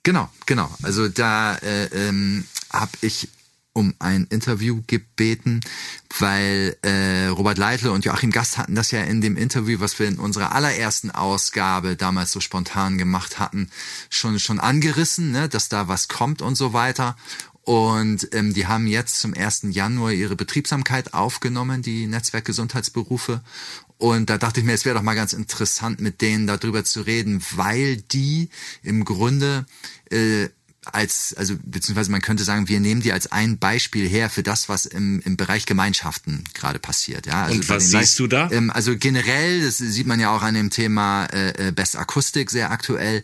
Genau, 0.03 0.29
genau. 0.45 0.69
Also 0.81 1.07
da 1.07 1.55
äh, 1.57 1.85
ähm, 1.85 2.45
habe 2.71 2.91
ich 3.01 3.29
um 3.73 3.93
ein 3.99 4.27
Interview 4.29 4.81
gebeten, 4.87 5.61
weil 6.19 6.75
äh, 6.81 7.27
Robert 7.27 7.57
Leitl 7.57 7.87
und 7.87 8.03
Joachim 8.03 8.31
Gast 8.31 8.57
hatten 8.57 8.75
das 8.75 8.91
ja 8.91 9.01
in 9.03 9.21
dem 9.21 9.37
Interview, 9.37 9.79
was 9.79 9.97
wir 9.97 10.07
in 10.07 10.19
unserer 10.19 10.53
allerersten 10.53 11.09
Ausgabe 11.11 11.95
damals 11.95 12.31
so 12.31 12.41
spontan 12.41 12.97
gemacht 12.97 13.39
hatten, 13.39 13.69
schon 14.09 14.39
schon 14.39 14.59
angerissen, 14.59 15.31
ne, 15.31 15.47
dass 15.47 15.69
da 15.69 15.87
was 15.87 16.09
kommt 16.09 16.41
und 16.41 16.55
so 16.55 16.73
weiter. 16.73 17.15
Und 17.63 18.27
ähm, 18.33 18.53
die 18.53 18.67
haben 18.67 18.87
jetzt 18.87 19.21
zum 19.21 19.33
1. 19.33 19.67
Januar 19.69 20.11
ihre 20.11 20.35
Betriebsamkeit 20.35 21.13
aufgenommen, 21.13 21.81
die 21.83 22.07
Netzwerkgesundheitsberufe. 22.07 23.41
Und 24.01 24.31
da 24.31 24.39
dachte 24.39 24.59
ich 24.59 24.65
mir, 24.65 24.73
es 24.73 24.83
wäre 24.83 24.95
doch 24.95 25.03
mal 25.03 25.13
ganz 25.13 25.31
interessant, 25.31 26.01
mit 26.01 26.21
denen 26.21 26.47
darüber 26.47 26.83
zu 26.83 27.01
reden, 27.01 27.39
weil 27.51 27.97
die 27.97 28.49
im 28.81 29.05
Grunde 29.05 29.67
äh, 30.09 30.49
als, 30.85 31.35
also 31.37 31.53
beziehungsweise 31.63 32.09
man 32.09 32.21
könnte 32.21 32.43
sagen, 32.43 32.67
wir 32.67 32.79
nehmen 32.79 33.01
die 33.01 33.13
als 33.13 33.31
ein 33.31 33.59
Beispiel 33.59 34.09
her 34.09 34.31
für 34.31 34.41
das, 34.41 34.69
was 34.69 34.87
im, 34.87 35.21
im 35.23 35.37
Bereich 35.37 35.67
Gemeinschaften 35.67 36.43
gerade 36.55 36.79
passiert. 36.79 37.27
Ja, 37.27 37.43
also 37.43 37.53
Und 37.53 37.69
was 37.69 37.91
siehst 37.91 38.17
du 38.17 38.25
da? 38.25 38.49
Ähm, 38.51 38.71
also 38.71 38.97
generell, 38.97 39.61
das 39.61 39.77
sieht 39.77 40.07
man 40.07 40.19
ja 40.19 40.35
auch 40.35 40.41
an 40.41 40.55
dem 40.55 40.71
Thema 40.71 41.25
äh, 41.25 41.67
äh 41.67 41.71
Best 41.71 41.95
Akustik 41.95 42.49
sehr 42.49 42.71
aktuell, 42.71 43.23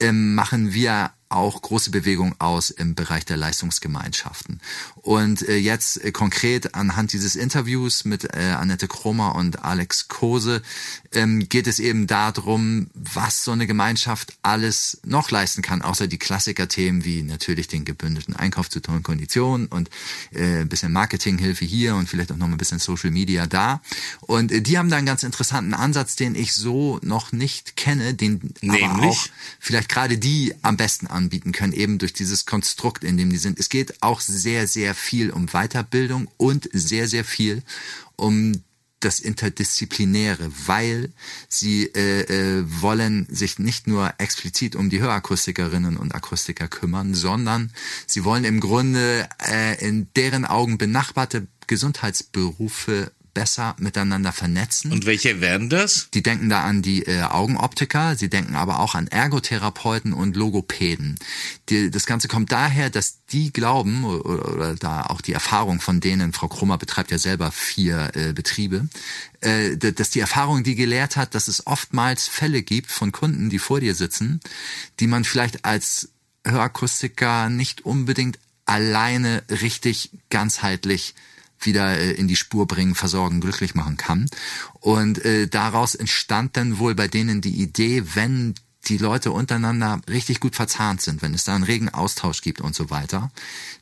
ähm, 0.00 0.34
machen 0.34 0.72
wir 0.72 1.12
auch 1.28 1.60
große 1.60 1.90
Bewegung 1.90 2.34
aus 2.38 2.70
im 2.70 2.94
Bereich 2.94 3.24
der 3.24 3.36
Leistungsgemeinschaften. 3.36 4.60
Und 4.96 5.46
äh, 5.48 5.56
jetzt 5.56 6.02
äh, 6.04 6.12
konkret 6.12 6.74
anhand 6.74 7.12
dieses 7.12 7.36
Interviews 7.36 8.04
mit 8.04 8.24
äh, 8.24 8.54
Annette 8.56 8.88
Kromer 8.88 9.34
und 9.34 9.64
Alex 9.64 10.08
Kose 10.08 10.62
ähm, 11.12 11.48
geht 11.48 11.66
es 11.66 11.78
eben 11.78 12.06
darum, 12.06 12.88
was 12.94 13.44
so 13.44 13.52
eine 13.52 13.66
Gemeinschaft 13.66 14.34
alles 14.42 15.00
noch 15.04 15.30
leisten 15.30 15.62
kann, 15.62 15.82
außer 15.82 16.06
die 16.06 16.18
Klassiker-Themen 16.18 17.04
wie 17.04 17.22
natürlich 17.22 17.68
den 17.68 17.84
gebündelten 17.84 18.36
Einkauf 18.36 18.70
zu 18.70 18.80
tollen 18.80 19.02
Konditionen 19.02 19.66
und 19.66 19.90
ein 20.34 20.68
bisschen 20.68 20.92
Marketinghilfe 20.92 21.64
hier 21.64 21.94
und 21.94 22.08
vielleicht 22.08 22.32
auch 22.32 22.36
noch 22.36 22.46
ein 22.46 22.56
bisschen 22.56 22.78
Social 22.78 23.10
Media 23.10 23.46
da. 23.46 23.80
Und 24.20 24.66
die 24.66 24.78
haben 24.78 24.88
da 24.88 24.96
einen 24.96 25.06
ganz 25.06 25.22
interessanten 25.22 25.74
Ansatz, 25.74 26.16
den 26.16 26.34
ich 26.34 26.52
so 26.54 26.98
noch 27.02 27.32
nicht 27.32 27.76
kenne, 27.76 28.14
den 28.14 28.54
Nämlich? 28.60 28.84
aber 28.84 29.08
auch 29.08 29.26
vielleicht 29.58 29.88
gerade 29.88 30.18
die 30.18 30.54
am 30.62 30.76
besten 30.76 31.06
anbieten 31.14 31.52
können, 31.52 31.72
eben 31.72 31.98
durch 31.98 32.12
dieses 32.12 32.46
Konstrukt, 32.46 33.04
in 33.04 33.16
dem 33.16 33.30
die 33.30 33.36
sind. 33.36 33.58
Es 33.58 33.68
geht 33.68 34.02
auch 34.02 34.20
sehr, 34.20 34.66
sehr 34.66 34.94
viel 34.94 35.30
um 35.30 35.46
Weiterbildung 35.46 36.28
und 36.36 36.68
sehr, 36.72 37.08
sehr 37.08 37.24
viel 37.24 37.62
um 38.16 38.62
das 39.04 39.20
Interdisziplinäre, 39.20 40.50
weil 40.66 41.12
sie 41.48 41.84
äh, 41.94 42.22
äh, 42.22 42.64
wollen 42.66 43.26
sich 43.30 43.58
nicht 43.58 43.86
nur 43.86 44.14
explizit 44.18 44.76
um 44.76 44.88
die 44.88 45.00
Hörakustikerinnen 45.00 45.96
und 45.96 46.14
Akustiker 46.14 46.68
kümmern, 46.68 47.14
sondern 47.14 47.70
sie 48.06 48.24
wollen 48.24 48.44
im 48.44 48.60
Grunde 48.60 49.28
äh, 49.46 49.86
in 49.86 50.08
deren 50.16 50.44
Augen 50.44 50.78
benachbarte 50.78 51.46
Gesundheitsberufe 51.66 53.12
besser 53.34 53.74
miteinander 53.78 54.32
vernetzen. 54.32 54.92
Und 54.92 55.06
welche 55.06 55.40
wären 55.40 55.68
das? 55.68 56.08
Die 56.14 56.22
denken 56.22 56.48
da 56.48 56.62
an 56.62 56.80
die 56.80 57.02
äh, 57.02 57.22
Augenoptiker, 57.22 58.16
sie 58.16 58.30
denken 58.30 58.54
aber 58.54 58.78
auch 58.78 58.94
an 58.94 59.08
Ergotherapeuten 59.08 60.12
und 60.12 60.36
Logopäden. 60.36 61.18
Die, 61.68 61.90
das 61.90 62.06
Ganze 62.06 62.28
kommt 62.28 62.52
daher, 62.52 62.88
dass 62.88 63.24
die 63.32 63.52
glauben, 63.52 64.04
oder, 64.04 64.52
oder 64.52 64.74
da 64.76 65.02
auch 65.06 65.20
die 65.20 65.32
Erfahrung 65.32 65.80
von 65.80 66.00
denen, 66.00 66.32
Frau 66.32 66.48
Krummer 66.48 66.78
betreibt 66.78 67.10
ja 67.10 67.18
selber 67.18 67.50
vier 67.50 68.12
äh, 68.14 68.32
Betriebe, 68.32 68.88
äh, 69.40 69.76
dass 69.76 70.10
die 70.10 70.20
Erfahrung 70.20 70.62
die 70.62 70.76
gelehrt 70.76 71.16
hat, 71.16 71.34
dass 71.34 71.48
es 71.48 71.66
oftmals 71.66 72.28
Fälle 72.28 72.62
gibt 72.62 72.90
von 72.90 73.12
Kunden, 73.12 73.50
die 73.50 73.58
vor 73.58 73.80
dir 73.80 73.94
sitzen, 73.94 74.40
die 75.00 75.08
man 75.08 75.24
vielleicht 75.24 75.64
als 75.64 76.10
Hörakustiker 76.46 77.48
nicht 77.48 77.84
unbedingt 77.84 78.38
alleine 78.66 79.42
richtig 79.50 80.10
ganzheitlich 80.30 81.14
wieder 81.66 81.98
äh, 81.98 82.12
in 82.12 82.28
die 82.28 82.36
Spur 82.36 82.66
bringen, 82.66 82.94
versorgen, 82.94 83.40
glücklich 83.40 83.74
machen 83.74 83.96
kann. 83.96 84.28
Und 84.80 85.24
äh, 85.24 85.48
daraus 85.48 85.94
entstand 85.94 86.56
dann 86.56 86.78
wohl 86.78 86.94
bei 86.94 87.08
denen 87.08 87.40
die 87.40 87.62
Idee, 87.62 88.02
wenn 88.14 88.54
die 88.88 88.98
Leute 88.98 89.30
untereinander 89.32 90.00
richtig 90.08 90.40
gut 90.40 90.56
verzahnt 90.56 91.00
sind, 91.00 91.22
wenn 91.22 91.34
es 91.34 91.44
da 91.44 91.54
einen 91.54 91.64
regen 91.64 91.88
Austausch 91.88 92.42
gibt 92.42 92.60
und 92.60 92.74
so 92.74 92.90
weiter, 92.90 93.30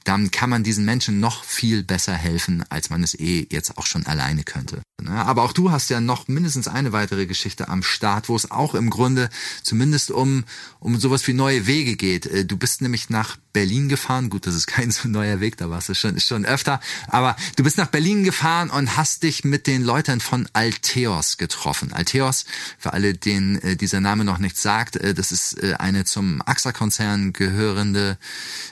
dann 0.05 0.31
kann 0.31 0.51
man 0.51 0.63
diesen 0.63 0.85
Menschen 0.85 1.21
noch 1.21 1.45
viel 1.45 1.83
besser 1.83 2.15
helfen, 2.15 2.65
als 2.69 2.91
man 2.91 3.03
es 3.03 3.19
eh 3.19 3.47
jetzt 3.51 3.77
auch 3.79 3.87
schon 3.87 4.07
alleine 4.07 4.45
könnte. 4.45 4.83
Ne? 5.01 5.11
Aber 5.11 5.43
auch 5.43 5.53
du 5.53 5.71
hast 5.71 5.91
ja 5.91 6.01
noch 6.01 6.29
mindestens 6.29 6.69
eine 6.69 6.93
weitere 6.93 7.27
Geschichte 7.27 7.69
am 7.69 7.83
Start, 7.83 8.29
wo 8.29 8.37
es 8.37 8.51
auch 8.51 8.75
im 8.75 8.91
Grunde 8.91 9.31
zumindest 9.63 10.11
um, 10.11 10.45
um 10.81 10.99
sowas 10.99 11.27
wie 11.27 11.33
neue 11.33 11.67
Wege 11.67 11.97
geht. 11.97 12.27
Äh, 12.27 12.45
du 12.45 12.57
bist 12.57 12.83
nämlich 12.83 13.11
nach 13.11 13.37
Berlin 13.53 13.89
gefahren. 13.89 14.31
Gut, 14.31 14.47
das 14.47 14.55
ist 14.55 14.67
kein 14.67 14.91
so 14.91 15.09
neuer 15.09 15.41
Weg, 15.41 15.57
da 15.57 15.71
warst 15.71 15.89
du 15.89 15.95
schon, 15.95 16.19
schon 16.21 16.45
öfter. 16.45 16.81
Aber 17.09 17.37
du 17.57 17.65
bist 17.65 17.79
nach 17.79 17.89
Berlin 17.89 18.25
gefahren 18.25 18.71
und 18.71 18.97
hast 18.97 19.23
dich 19.23 19.45
mit 19.45 19.67
den 19.67 19.83
Leuten 19.83 20.21
von 20.21 20.49
Alteos 20.53 21.37
getroffen. 21.37 21.93
Alteos, 21.93 22.45
für 22.79 22.93
alle, 22.93 23.15
denen 23.15 23.57
äh, 23.59 23.77
dieser 23.77 24.01
Name 24.01 24.25
noch 24.25 24.39
nichts 24.39 24.63
sagt, 24.63 24.97
äh, 24.97 25.15
das 25.15 25.33
ist 25.33 25.63
eine 25.79 26.05
zum 26.05 26.43
AXA-Konzern 26.45 27.33
gehörende 27.33 28.19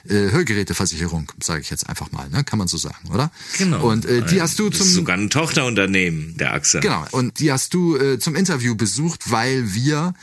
Hörgeräteversicherung, 0.07 1.31
sage 1.41 1.61
ich 1.61 1.69
jetzt 1.69 1.87
einfach 1.87 2.11
mal, 2.11 2.29
ne? 2.29 2.43
kann 2.43 2.59
man 2.59 2.67
so 2.67 2.77
sagen, 2.77 3.09
oder? 3.09 3.31
Genau. 3.57 3.87
Und 3.89 4.05
die 4.05 4.41
hast 4.41 4.59
du 4.59 4.69
das 4.69 4.79
zum 4.79 4.87
ist 4.87 4.93
sogar 4.93 5.17
ein 5.17 5.29
Tochterunternehmen 5.29 6.20
der 6.37 6.53
AXA. 6.53 6.79
Genau. 6.79 7.05
Und 7.11 7.39
die 7.39 7.51
hast 7.51 7.73
du 7.73 7.97
äh, 7.97 8.19
zum 8.19 8.35
Interview 8.35 8.75
besucht, 8.75 9.31
weil 9.31 9.73
wir 9.73 10.13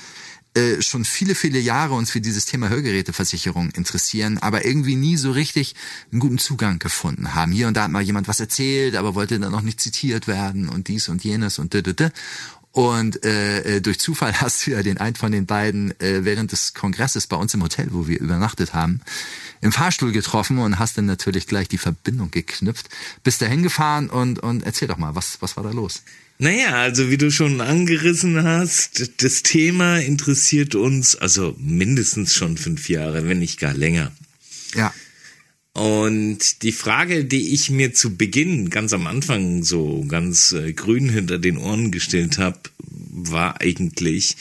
äh, 0.55 0.83
schon 0.83 1.05
viele, 1.05 1.35
viele 1.35 1.59
Jahre 1.59 1.95
uns 1.95 2.11
für 2.11 2.21
dieses 2.21 2.47
Thema 2.47 2.69
Hörgeräteversicherung 2.69 3.71
interessieren, 3.71 4.39
aber 4.39 4.65
irgendwie 4.65 4.97
nie 4.97 5.17
so 5.17 5.31
richtig 5.31 5.75
einen 6.11 6.21
guten 6.21 6.39
Zugang 6.39 6.79
gefunden 6.79 7.35
haben. 7.35 7.53
Hier 7.53 7.69
und 7.69 7.77
da 7.77 7.85
hat 7.85 7.91
mal 7.91 8.03
jemand 8.03 8.29
was 8.29 8.41
erzählt, 8.41 8.97
aber 8.97 9.15
wollte 9.15 9.39
dann 9.39 9.53
noch 9.53 9.63
nicht 9.63 9.81
zitiert 9.81 10.27
werden 10.27 10.69
und 10.69 10.89
dies 10.89 11.09
und 11.09 11.23
jenes 11.23 11.59
und 11.59 11.75
d. 11.75 11.83
Und 12.73 13.25
äh, 13.25 13.77
äh, 13.77 13.81
durch 13.81 14.01
Zufall 14.01 14.33
hast 14.41 14.67
du 14.67 14.73
ja 14.73 14.83
den 14.83 14.99
einen 14.99 15.17
von 15.17 15.33
den 15.33 15.47
beiden 15.47 15.99
äh, 16.01 16.25
während 16.25 16.51
des 16.53 16.75
Kongresses 16.75 17.27
bei 17.27 17.37
uns 17.37 17.55
im 17.55 17.63
Hotel, 17.63 17.89
wo 17.91 18.09
wir 18.09 18.19
übernachtet 18.19 18.75
haben, 18.75 19.01
im 19.61 19.73
Fahrstuhl 19.73 20.13
getroffen 20.13 20.59
und 20.59 20.79
hast 20.79 20.99
dann 20.99 21.07
natürlich 21.07 21.47
gleich 21.47 21.69
die 21.69 21.79
Verbindung 21.79 22.31
geknüpft. 22.31 22.89
Bist 23.25 23.43
da 23.43 23.47
hingefahren 23.47 24.11
und, 24.11 24.39
und 24.39 24.63
erzähl 24.63 24.89
doch 24.89 24.99
mal, 24.99 25.15
was, 25.15 25.39
was 25.41 25.57
war 25.57 25.65
da 25.65 25.71
los? 25.71 26.03
Naja, 26.39 26.77
also 26.77 27.11
wie 27.11 27.19
du 27.19 27.33
schon 27.33 27.61
angerissen 27.61 28.45
hast, 28.45 29.23
das 29.23 29.43
Thema 29.43 29.99
interessiert 29.99 30.77
uns 30.77 31.17
also 31.17 31.57
mindestens 31.59 32.35
schon 32.35 32.57
fünf 32.57 32.89
Jahre, 32.89 33.29
wenn 33.29 33.41
nicht 33.41 33.59
gar 33.59 33.75
länger. 33.75 34.13
Ja. 34.75 34.95
Und 35.73 36.63
die 36.63 36.73
Frage, 36.73 37.25
die 37.25 37.55
ich 37.55 37.71
mir 37.71 37.93
zu 37.93 38.17
Beginn, 38.17 38.71
ganz 38.71 38.93
am 38.93 39.07
Anfang, 39.07 39.65
so 39.65 40.05
ganz 40.07 40.53
äh, 40.53 40.73
grün 40.73 41.09
hinter 41.09 41.39
den 41.39 41.57
Ohren 41.57 41.91
gestellt 41.91 42.39
habe, 42.39 42.59
war 42.81 43.61
eigentlich, 43.61 44.37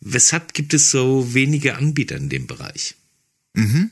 weshalb 0.00 0.54
gibt 0.54 0.74
es 0.74 0.90
so 0.90 1.34
wenige 1.34 1.76
Anbieter 1.76 2.16
in 2.16 2.28
dem 2.28 2.46
Bereich? 2.46 2.94
Mhm. 3.54 3.90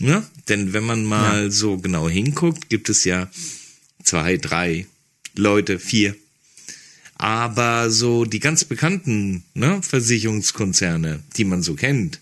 Ja, 0.00 0.24
denn 0.48 0.72
wenn 0.72 0.84
man 0.84 1.04
mal 1.04 1.44
ja. 1.44 1.50
so 1.50 1.78
genau 1.78 2.08
hinguckt, 2.08 2.68
gibt 2.68 2.88
es 2.88 3.04
ja 3.04 3.30
zwei, 4.02 4.36
drei 4.36 4.86
Leute, 5.36 5.78
vier. 5.78 6.16
Aber 7.14 7.90
so 7.90 8.24
die 8.24 8.40
ganz 8.40 8.64
bekannten 8.64 9.44
ne, 9.54 9.80
Versicherungskonzerne, 9.82 11.22
die 11.36 11.44
man 11.44 11.62
so 11.62 11.74
kennt, 11.74 12.18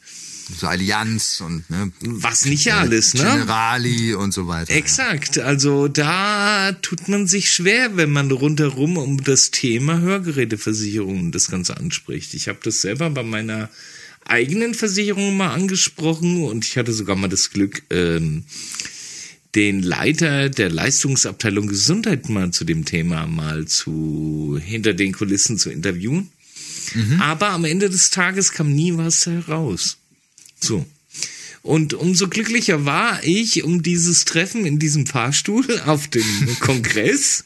so 0.58 0.66
Allianz 0.66 1.40
und 1.40 1.68
ne, 1.70 1.92
was 2.00 2.44
nicht 2.44 2.72
alles, 2.72 3.14
ne? 3.14 3.22
Generali 3.22 4.14
und 4.14 4.32
so 4.32 4.46
weiter. 4.46 4.74
Exakt. 4.74 5.38
Also 5.38 5.88
da 5.88 6.72
tut 6.82 7.08
man 7.08 7.26
sich 7.26 7.50
schwer, 7.50 7.96
wenn 7.96 8.10
man 8.10 8.30
rundherum 8.30 8.96
um 8.96 9.22
das 9.22 9.50
Thema 9.50 10.00
Hörgeräteversicherung 10.00 11.32
das 11.32 11.50
Ganze 11.50 11.76
anspricht. 11.76 12.34
Ich 12.34 12.48
habe 12.48 12.58
das 12.62 12.80
selber 12.80 13.10
bei 13.10 13.22
meiner 13.22 13.70
eigenen 14.30 14.74
Versicherung 14.74 15.36
mal 15.36 15.50
angesprochen 15.50 16.44
und 16.44 16.64
ich 16.64 16.76
hatte 16.76 16.92
sogar 16.92 17.16
mal 17.16 17.28
das 17.28 17.50
Glück, 17.50 17.82
ähm, 17.90 18.44
den 19.54 19.82
Leiter 19.82 20.48
der 20.48 20.70
Leistungsabteilung 20.70 21.66
Gesundheit 21.66 22.28
mal 22.28 22.52
zu 22.52 22.64
dem 22.64 22.84
Thema 22.84 23.26
mal 23.26 23.66
zu 23.66 24.58
hinter 24.62 24.94
den 24.94 25.12
Kulissen 25.12 25.58
zu 25.58 25.70
interviewen. 25.70 26.30
Mhm. 26.94 27.20
Aber 27.20 27.50
am 27.50 27.64
Ende 27.64 27.90
des 27.90 28.10
Tages 28.10 28.52
kam 28.52 28.72
nie 28.72 28.96
was 28.96 29.26
heraus. 29.26 29.98
So. 30.60 30.86
Und 31.62 31.92
umso 31.92 32.28
glücklicher 32.28 32.86
war 32.86 33.22
ich 33.22 33.64
um 33.64 33.82
dieses 33.82 34.24
Treffen 34.24 34.64
in 34.64 34.78
diesem 34.78 35.06
Fahrstuhl 35.06 35.66
auf 35.86 36.08
dem 36.08 36.24
Kongress, 36.60 37.44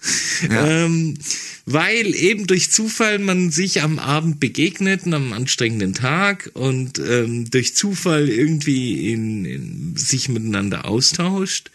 ja. 0.48 0.84
ähm, 0.84 1.18
weil 1.66 2.14
eben 2.14 2.46
durch 2.46 2.70
Zufall 2.70 3.18
man 3.18 3.50
sich 3.50 3.82
am 3.82 3.98
Abend 3.98 4.38
begegnet, 4.38 5.02
am 5.12 5.32
anstrengenden 5.32 5.94
Tag 5.94 6.50
und 6.54 6.98
ähm, 6.98 7.50
durch 7.50 7.74
Zufall 7.74 8.28
irgendwie 8.28 9.10
in, 9.10 9.44
in 9.44 9.96
sich 9.96 10.28
miteinander 10.28 10.84
austauscht. 10.84 11.70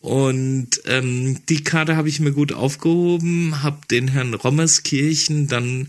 Und 0.00 0.80
ähm, 0.84 1.44
die 1.48 1.64
Karte 1.64 1.96
habe 1.96 2.08
ich 2.08 2.20
mir 2.20 2.30
gut 2.30 2.52
aufgehoben, 2.52 3.62
habe 3.62 3.80
den 3.90 4.06
Herrn 4.06 4.32
Rommerskirchen 4.32 5.48
dann 5.48 5.88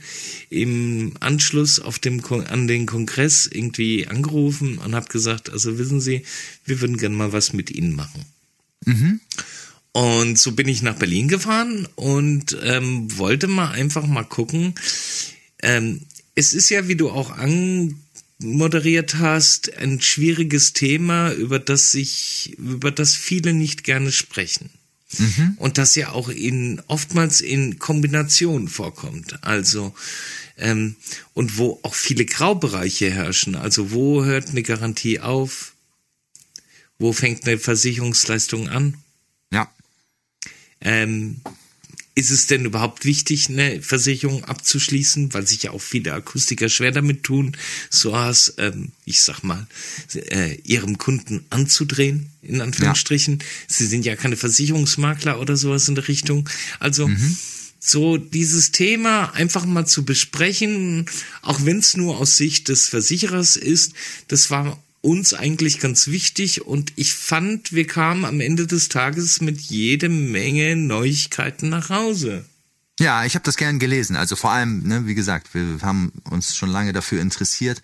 im 0.50 1.14
Anschluss 1.20 1.80
auf 1.80 2.00
dem 2.00 2.24
an 2.26 2.68
den 2.68 2.88
Kongress 2.88 3.46
irgendwie 3.46 4.08
angerufen 4.08 4.80
und 4.80 4.96
habe 4.96 5.08
gesagt, 5.10 5.52
also 5.52 5.78
wissen 5.78 6.02
Sie, 6.02 6.24
wir 6.66 6.82
würden 6.82 6.98
gerne 6.98 7.16
mal 7.16 7.34
was 7.34 7.54
mit 7.54 7.70
Ihnen 7.70 7.96
machen. 7.96 8.26
Mhm. 8.86 9.20
Und 9.92 10.40
so 10.40 10.54
bin 10.54 10.68
ich 10.68 10.82
nach 10.82 10.96
Berlin 10.96 11.28
gefahren 11.28 11.88
und 11.96 12.58
ähm, 12.64 13.16
wollte 13.18 13.48
mal 13.48 13.72
einfach 13.72 14.08
mal 14.08 14.24
gucken. 14.24 14.74
Ähm, 15.62 16.02
es 16.34 16.54
ist 16.54 16.70
ja, 16.70 16.88
wie 16.88 16.96
du 16.96 17.10
auch 17.10 17.32
an 17.32 18.00
moderiert 18.40 19.16
hast, 19.16 19.76
ein 19.78 20.02
schwieriges 20.02 20.74
Thema, 20.74 21.32
über 21.32 21.60
das 21.60 21.92
sich, 21.92 22.56
über 22.58 22.92
das 22.92 23.16
viele 23.16 23.54
nicht 23.54 23.84
gerne 23.84 24.12
sprechen. 24.12 24.70
Mhm. 25.18 25.56
Und 25.58 25.78
das 25.78 25.96
ja 25.96 26.12
auch 26.12 26.30
in 26.30 26.82
oftmals 26.88 27.42
in 27.42 27.80
Kombination 27.80 28.68
vorkommt. 28.68 29.44
Also 29.44 29.94
ähm, 30.58 30.96
und 31.34 31.58
wo 31.58 31.80
auch 31.84 31.96
viele 31.96 32.26
Graubereiche 32.26 33.10
herrschen. 33.10 33.56
Also 33.56 33.92
wo 33.92 34.24
hört 34.24 34.50
eine 34.50 34.64
Garantie 34.64 35.20
auf? 35.20 35.74
Wo 37.00 37.14
fängt 37.14 37.48
eine 37.48 37.58
Versicherungsleistung 37.58 38.70
an? 38.70 38.96
Ja. 39.52 39.72
Ähm, 40.82 41.42
ist 42.20 42.32
es 42.32 42.48
denn 42.48 42.66
überhaupt 42.66 43.06
wichtig, 43.06 43.48
eine 43.48 43.82
Versicherung 43.82 44.44
abzuschließen, 44.44 45.34
weil 45.34 45.48
sich 45.48 45.64
ja 45.64 45.72
auch 45.72 45.82
viele 45.82 46.14
Akustiker 46.14 46.68
schwer 46.68 46.92
damit 46.92 47.24
tun, 47.24 47.56
so 47.90 48.12
was, 48.12 48.56
ähm, 48.58 48.92
ich 49.06 49.22
sag 49.22 49.42
mal, 49.42 49.68
äh, 50.14 50.56
ihrem 50.66 50.98
Kunden 50.98 51.46
anzudrehen, 51.50 52.30
in 52.42 52.60
Anführungsstrichen. 52.60 53.40
Ja. 53.40 53.46
Sie 53.68 53.86
sind 53.86 54.04
ja 54.06 54.18
keine 54.18 54.36
Versicherungsmakler 54.36 55.40
oder 55.40 55.56
sowas 55.56 55.88
in 55.88 55.96
der 55.96 56.10
Richtung. 56.10 56.50
Also 56.80 57.08
mhm. 57.08 57.38
so 57.80 58.18
dieses 58.18 58.72
Thema 58.72 59.34
einfach 59.34 59.66
mal 59.66 59.88
zu 59.88 60.04
besprechen, 60.04 61.06
auch 61.42 61.64
wenn 61.64 61.80
es 61.80 61.96
nur 61.96 62.18
aus 62.18 62.36
Sicht 62.36 62.68
des 62.68 62.90
Versicherers 62.90 63.56
ist, 63.56 63.94
das 64.28 64.52
war 64.52 64.78
uns 65.02 65.34
eigentlich 65.34 65.80
ganz 65.80 66.08
wichtig 66.08 66.66
und 66.66 66.94
ich 66.96 67.14
fand, 67.14 67.74
wir 67.74 67.88
kamen 67.88 68.26
am 68.26 68.40
Ende 68.40 68.68
des 68.68 68.90
Tages 68.90 69.42
mit 69.42 69.60
jede 69.62 70.10
Menge 70.10 70.76
Neuigkeiten 70.76 71.70
nach 71.70 71.90
Hause. 71.90 72.46
Ja, 73.00 73.24
ich 73.24 73.36
habe 73.36 73.46
das 73.46 73.56
gern 73.56 73.80
gelesen. 73.80 74.18
Also 74.18 74.36
vor 74.36 74.52
allem, 74.52 74.84
ne, 74.84 75.06
wie 75.06 75.16
gesagt, 75.16 75.54
wir 75.54 75.80
haben 75.82 76.12
uns 76.30 76.56
schon 76.56 76.70
lange 76.70 76.92
dafür 76.92 77.22
interessiert 77.22 77.82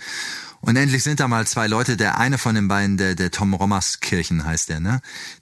und 0.66 0.76
endlich 0.76 1.04
sind 1.04 1.20
da 1.20 1.28
mal 1.28 1.46
zwei 1.46 1.68
Leute. 1.68 1.96
Der 1.96 2.18
eine 2.18 2.38
von 2.38 2.56
den 2.56 2.68
beiden, 2.68 2.98
der, 2.98 3.14
der 3.14 3.30
Tom 3.30 3.54
Rommerskirchen 3.54 4.46
heißt 4.46 4.70
der, 4.70 4.80
ne? 4.80 5.02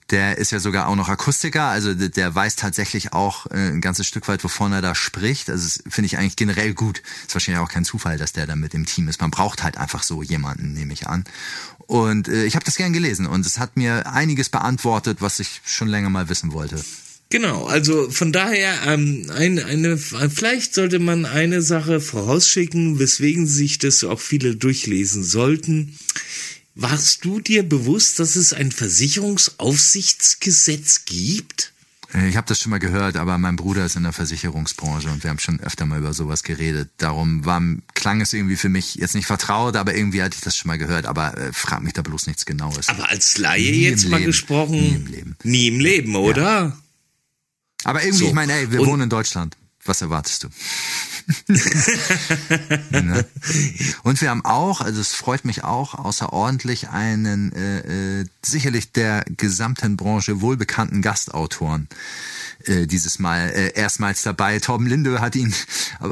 Der 0.09 0.37
ist 0.37 0.51
ja 0.51 0.59
sogar 0.59 0.87
auch 0.87 0.95
noch 0.95 1.07
Akustiker. 1.07 1.63
Also 1.63 1.93
der, 1.93 2.09
der 2.09 2.35
weiß 2.35 2.57
tatsächlich 2.57 3.13
auch 3.13 3.45
äh, 3.47 3.69
ein 3.69 3.79
ganzes 3.81 4.05
Stück 4.05 4.27
weit, 4.27 4.43
wovon 4.43 4.73
er 4.73 4.81
da 4.81 4.95
spricht. 4.95 5.49
Also 5.49 5.65
das 5.65 5.83
finde 5.87 6.07
ich 6.07 6.17
eigentlich 6.17 6.35
generell 6.35 6.73
gut. 6.73 7.01
Ist 7.25 7.33
wahrscheinlich 7.33 7.63
auch 7.63 7.69
kein 7.69 7.85
Zufall, 7.85 8.17
dass 8.17 8.33
der 8.33 8.47
da 8.47 8.55
mit 8.55 8.73
im 8.73 8.85
Team 8.85 9.07
ist. 9.07 9.21
Man 9.21 9.31
braucht 9.31 9.63
halt 9.63 9.77
einfach 9.77 10.03
so 10.03 10.21
jemanden, 10.21 10.73
nehme 10.73 10.91
ich 10.91 11.07
an. 11.07 11.23
Und 11.87 12.27
äh, 12.27 12.43
ich 12.45 12.55
habe 12.55 12.65
das 12.65 12.75
gern 12.75 12.91
gelesen 12.91 13.25
und 13.25 13.45
es 13.45 13.59
hat 13.59 13.77
mir 13.77 14.11
einiges 14.11 14.49
beantwortet, 14.49 15.21
was 15.21 15.39
ich 15.39 15.61
schon 15.65 15.87
länger 15.87 16.09
mal 16.09 16.29
wissen 16.29 16.51
wollte. 16.51 16.83
Genau, 17.33 17.65
also 17.65 18.09
von 18.11 18.31
daher, 18.31 18.83
ähm, 18.85 19.25
eine, 19.35 19.65
eine, 19.65 19.97
vielleicht 19.97 20.75
sollte 20.75 20.99
man 20.99 21.25
eine 21.25 21.63
Sache 21.63 21.99
vorausschicken, 21.99 22.99
weswegen 22.99 23.47
sich 23.47 23.79
das 23.79 24.03
auch 24.03 24.19
viele 24.19 24.55
durchlesen 24.55 25.23
sollten. 25.23 25.97
Warst 26.75 27.25
du 27.25 27.39
dir 27.39 27.67
bewusst, 27.67 28.19
dass 28.19 28.35
es 28.35 28.53
ein 28.53 28.71
Versicherungsaufsichtsgesetz 28.71 31.05
gibt? 31.05 31.73
Äh, 32.13 32.29
ich 32.29 32.37
habe 32.37 32.45
das 32.45 32.59
schon 32.59 32.69
mal 32.69 32.77
gehört, 32.77 33.17
aber 33.17 33.39
mein 33.39 33.55
Bruder 33.55 33.83
ist 33.83 33.95
in 33.95 34.03
der 34.03 34.13
Versicherungsbranche 34.13 35.09
und 35.09 35.23
wir 35.23 35.31
haben 35.31 35.39
schon 35.39 35.59
öfter 35.59 35.87
mal 35.87 35.97
über 35.97 36.13
sowas 36.13 36.43
geredet. 36.43 36.91
Darum 36.97 37.45
war, 37.45 37.63
klang 37.95 38.21
es 38.21 38.33
irgendwie 38.33 38.57
für 38.57 38.69
mich 38.69 38.93
jetzt 38.93 39.15
nicht 39.15 39.25
vertraut, 39.25 39.75
aber 39.75 39.95
irgendwie 39.95 40.21
hatte 40.21 40.35
ich 40.35 40.43
das 40.43 40.55
schon 40.55 40.69
mal 40.69 40.77
gehört. 40.77 41.07
Aber 41.07 41.35
äh, 41.35 41.51
frag 41.51 41.81
mich 41.81 41.93
da 41.93 42.03
bloß 42.03 42.27
nichts 42.27 42.45
Genaues. 42.45 42.89
Aber 42.89 43.09
als 43.09 43.39
Laie 43.39 43.71
nie 43.71 43.85
jetzt 43.85 44.07
mal 44.07 44.17
Leben. 44.17 44.27
gesprochen, 44.27 44.79
nie 44.79 44.93
im 44.93 45.07
Leben, 45.07 45.35
nie 45.43 45.69
im 45.69 45.79
Leben 45.79 46.15
oder? 46.15 46.43
Ja. 46.43 46.77
Aber 47.83 48.03
irgendwie, 48.03 48.23
so. 48.23 48.27
ich 48.27 48.33
meine, 48.33 48.53
ey, 48.53 48.71
wir 48.71 48.81
und 48.81 48.87
wohnen 48.87 49.03
in 49.03 49.09
Deutschland. 49.09 49.57
Was 49.85 50.01
erwartest 50.01 50.43
du? 50.43 50.47
ne? 52.91 53.25
Und 54.03 54.21
wir 54.21 54.29
haben 54.29 54.45
auch, 54.45 54.79
also 54.79 55.01
es 55.01 55.13
freut 55.13 55.43
mich 55.43 55.63
auch 55.65 55.93
außerordentlich, 55.93 56.89
einen 56.89 57.51
äh, 57.51 58.21
äh, 58.21 58.25
sicherlich 58.41 58.93
der 58.93 59.25
gesamten 59.27 59.97
Branche 59.97 60.39
wohlbekannten 60.41 61.01
Gastautoren 61.01 61.89
äh, 62.65 62.85
dieses 62.87 63.19
Mal 63.19 63.49
äh, 63.49 63.73
erstmals 63.73 64.23
dabei. 64.23 64.59
Torben 64.59 64.87
Linde 64.87 65.21
hat 65.21 65.35
ihn 65.35 65.53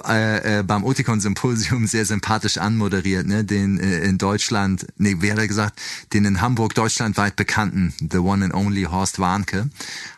äh, 0.07 0.59
äh, 0.59 0.63
beim 0.63 0.83
Oticon-Symposium 0.83 1.87
sehr 1.87 2.05
sympathisch 2.05 2.57
anmoderiert, 2.57 3.27
ne? 3.27 3.43
den 3.43 3.79
äh, 3.79 3.99
in 3.99 4.17
Deutschland, 4.17 4.87
nee, 4.97 5.17
wie 5.19 5.31
hat 5.31 5.39
er 5.39 5.47
gesagt, 5.47 5.81
den 6.13 6.25
in 6.25 6.41
Hamburg 6.41 6.75
deutschlandweit 6.75 7.35
bekannten 7.35 7.93
The 7.99 8.19
One 8.19 8.45
and 8.45 8.53
Only 8.53 8.83
Horst 8.83 9.19
Warnke 9.19 9.69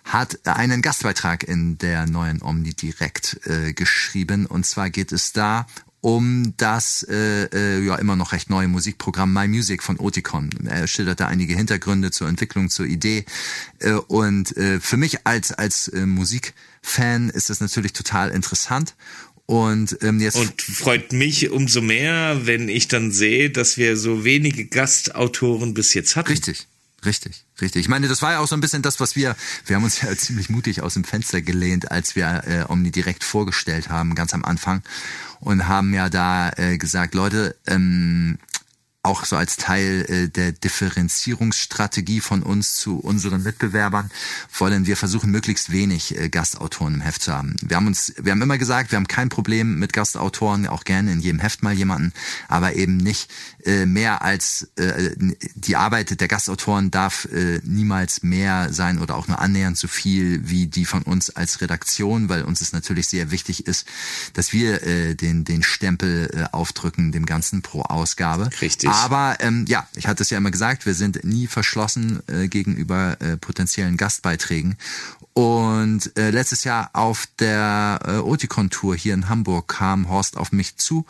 hat 0.04 0.46
einen 0.46 0.82
Gastbeitrag 0.82 1.44
in 1.44 1.78
der 1.78 2.06
neuen 2.08 2.42
Omni 2.42 2.74
direkt 2.74 3.40
äh, 3.46 3.74
geschrieben. 3.74 4.46
Und 4.46 4.66
zwar 4.66 4.90
geht 4.90 5.12
es 5.12 5.32
da 5.34 5.66
um 6.04 6.54
das 6.58 7.08
äh, 7.10 7.46
äh, 7.46 7.82
ja 7.82 7.96
immer 7.96 8.18
noch 8.18 8.34
recht 8.34 8.50
neue 8.50 8.68
Musikprogramm 8.68 9.32
My 9.32 9.48
Music 9.48 9.82
von 9.82 9.98
Oticon. 10.00 10.50
Er 10.66 10.86
schilderte 10.86 11.28
einige 11.28 11.56
Hintergründe 11.56 12.12
zur 12.12 12.28
Entwicklung, 12.28 12.70
zur 12.70 12.86
Idee. 12.86 13.24
Äh, 13.80 13.94
und 13.94 14.56
äh, 14.58 14.82
für 14.82 14.98
mich 14.98 15.26
als 15.26 15.54
als 15.54 15.88
äh, 15.88 16.06
Musikfan 16.06 17.30
ist 17.30 17.50
das 17.50 17.62
natürlich 17.62 17.94
total 17.94 18.32
interessant. 18.32 18.96
Und 19.46 19.98
ähm, 20.02 20.20
jetzt 20.20 20.36
und 20.36 20.62
freut 20.62 21.13
mich 21.13 21.52
umso 21.52 21.82
mehr, 21.82 22.46
wenn 22.46 22.68
ich 22.68 22.89
dann 22.89 23.13
sehe, 23.13 23.50
dass 23.50 23.78
wir 23.78 23.96
so 23.96 24.26
wenige 24.26 24.66
Gastautoren 24.66 25.74
bis 25.74 25.94
jetzt 25.94 26.18
hatten. 26.18 26.32
Richtig. 26.32 26.68
Richtig, 27.06 27.46
richtig. 27.62 27.82
Ich 27.82 27.89
meine, 27.89 28.08
das 28.08 28.22
war 28.22 28.34
ja 28.34 28.39
auch 28.39 28.48
so 28.48 28.56
ein 28.56 28.62
bisschen 28.62 28.82
das, 28.82 29.00
was 29.00 29.16
wir, 29.16 29.36
wir 29.66 29.76
haben 29.76 29.84
uns 29.84 30.02
ja 30.02 30.16
ziemlich 30.18 30.50
mutig 30.50 30.82
aus 30.82 30.94
dem 30.94 31.04
Fenster 31.04 31.42
gelehnt, 31.42 31.92
als 31.92 32.16
wir 32.16 32.44
äh, 32.46 32.66
Omni 32.72 32.92
direkt 32.92 33.24
vorgestellt 33.24 33.89
haben, 33.89 34.16
ganz 34.16 34.34
am 34.34 34.46
Anfang 34.46 34.82
und 35.39 35.68
haben 35.68 35.94
ja 35.94 36.10
da 36.10 36.52
äh, 36.52 36.78
gesagt, 36.78 37.16
Leute, 37.16 37.56
ähm, 37.68 38.38
auch 39.04 39.26
so 39.26 39.36
als 39.36 39.58
Teil 39.58 40.06
äh, 40.08 40.30
der 40.30 40.54
Differenzierungsstrategie 40.54 42.22
von 42.22 42.42
uns 42.42 42.76
zu 42.76 42.98
unseren 43.00 43.44
Mitbewerbern 43.44 44.10
wollen 44.58 44.86
wir 44.86 44.96
versuchen, 44.96 45.30
möglichst 45.30 45.74
wenig 45.74 46.18
äh, 46.18 46.30
Gastautoren 46.30 46.96
im 46.96 47.02
Heft 47.02 47.22
zu 47.22 47.34
haben. 47.34 47.58
Wir 47.62 47.76
haben 47.76 47.88
uns, 47.88 48.13
wir 48.22 48.32
haben 48.32 48.42
immer 48.42 48.58
gesagt, 48.58 48.92
wir 48.92 48.96
haben 48.96 49.10
kein 49.10 49.28
Problem 49.28 49.78
mit 49.78 49.92
Gastautoren, 49.92 50.68
auch 50.68 50.86
gerne 50.86 51.12
in 51.12 51.20
jedem 51.20 51.39
Heft 51.39 51.63
mal 51.63 51.74
jemanden, 51.74 52.13
aber 52.48 52.76
eben 52.76 52.96
nicht 52.96 53.30
äh, 53.66 53.86
mehr 53.86 54.22
als 54.22 54.70
die 55.56 55.76
Arbeit 55.76 56.20
der 56.20 56.28
Gastautoren 56.28 56.92
darf 56.92 57.28
niemals 57.63 58.24
mehr 58.24 58.72
sein 58.72 59.00
oder 59.00 59.16
auch 59.16 59.28
nur 59.28 59.39
annähernd 59.39 59.78
so 59.78 59.88
viel 59.88 60.48
wie 60.50 60.68
die 60.68 60.86
von 60.86 61.02
uns 61.04 61.30
als 61.30 61.62
Redaktion, 61.62 62.30
weil 62.30 62.44
uns 62.44 62.62
es 62.62 62.72
natürlich 62.72 63.08
sehr 63.08 63.32
wichtig 63.32 63.68
ist, 63.68 63.86
dass 64.34 64.54
wir 64.54 65.16
den 65.16 65.44
den 65.44 65.63
Stempel 65.63 66.48
aufdrücken 66.52 67.12
dem 67.12 67.26
Ganzen 67.26 67.62
pro 67.62 67.82
Ausgabe. 67.82 68.50
Richtig. 68.62 68.92
Aber 68.93 69.38
ähm, 69.39 69.65
ja, 69.67 69.88
ich 69.95 70.08
hatte 70.08 70.23
es 70.23 70.29
ja 70.29 70.38
immer 70.38 70.51
gesagt, 70.51 70.86
wir 70.86 70.93
sind 70.93 71.23
nie 71.23 71.47
verschlossen 71.47 72.21
äh, 72.27 72.47
gegenüber 72.47 73.17
äh, 73.21 73.38
potenziellen 73.38 73.97
Gastbeiträgen. 73.97 74.77
Und 75.34 76.15
äh, 76.15 76.29
letztes 76.29 76.63
Jahr 76.63 76.91
auf 76.93 77.27
der 77.39 77.99
äh, 78.06 78.12
Oticon-Tour 78.17 78.95
hier 78.95 79.15
in 79.15 79.29
Hamburg 79.29 79.67
kam 79.67 80.08
Horst 80.10 80.38
auf 80.38 80.51
mich 80.51 80.77
zu 80.77 81.06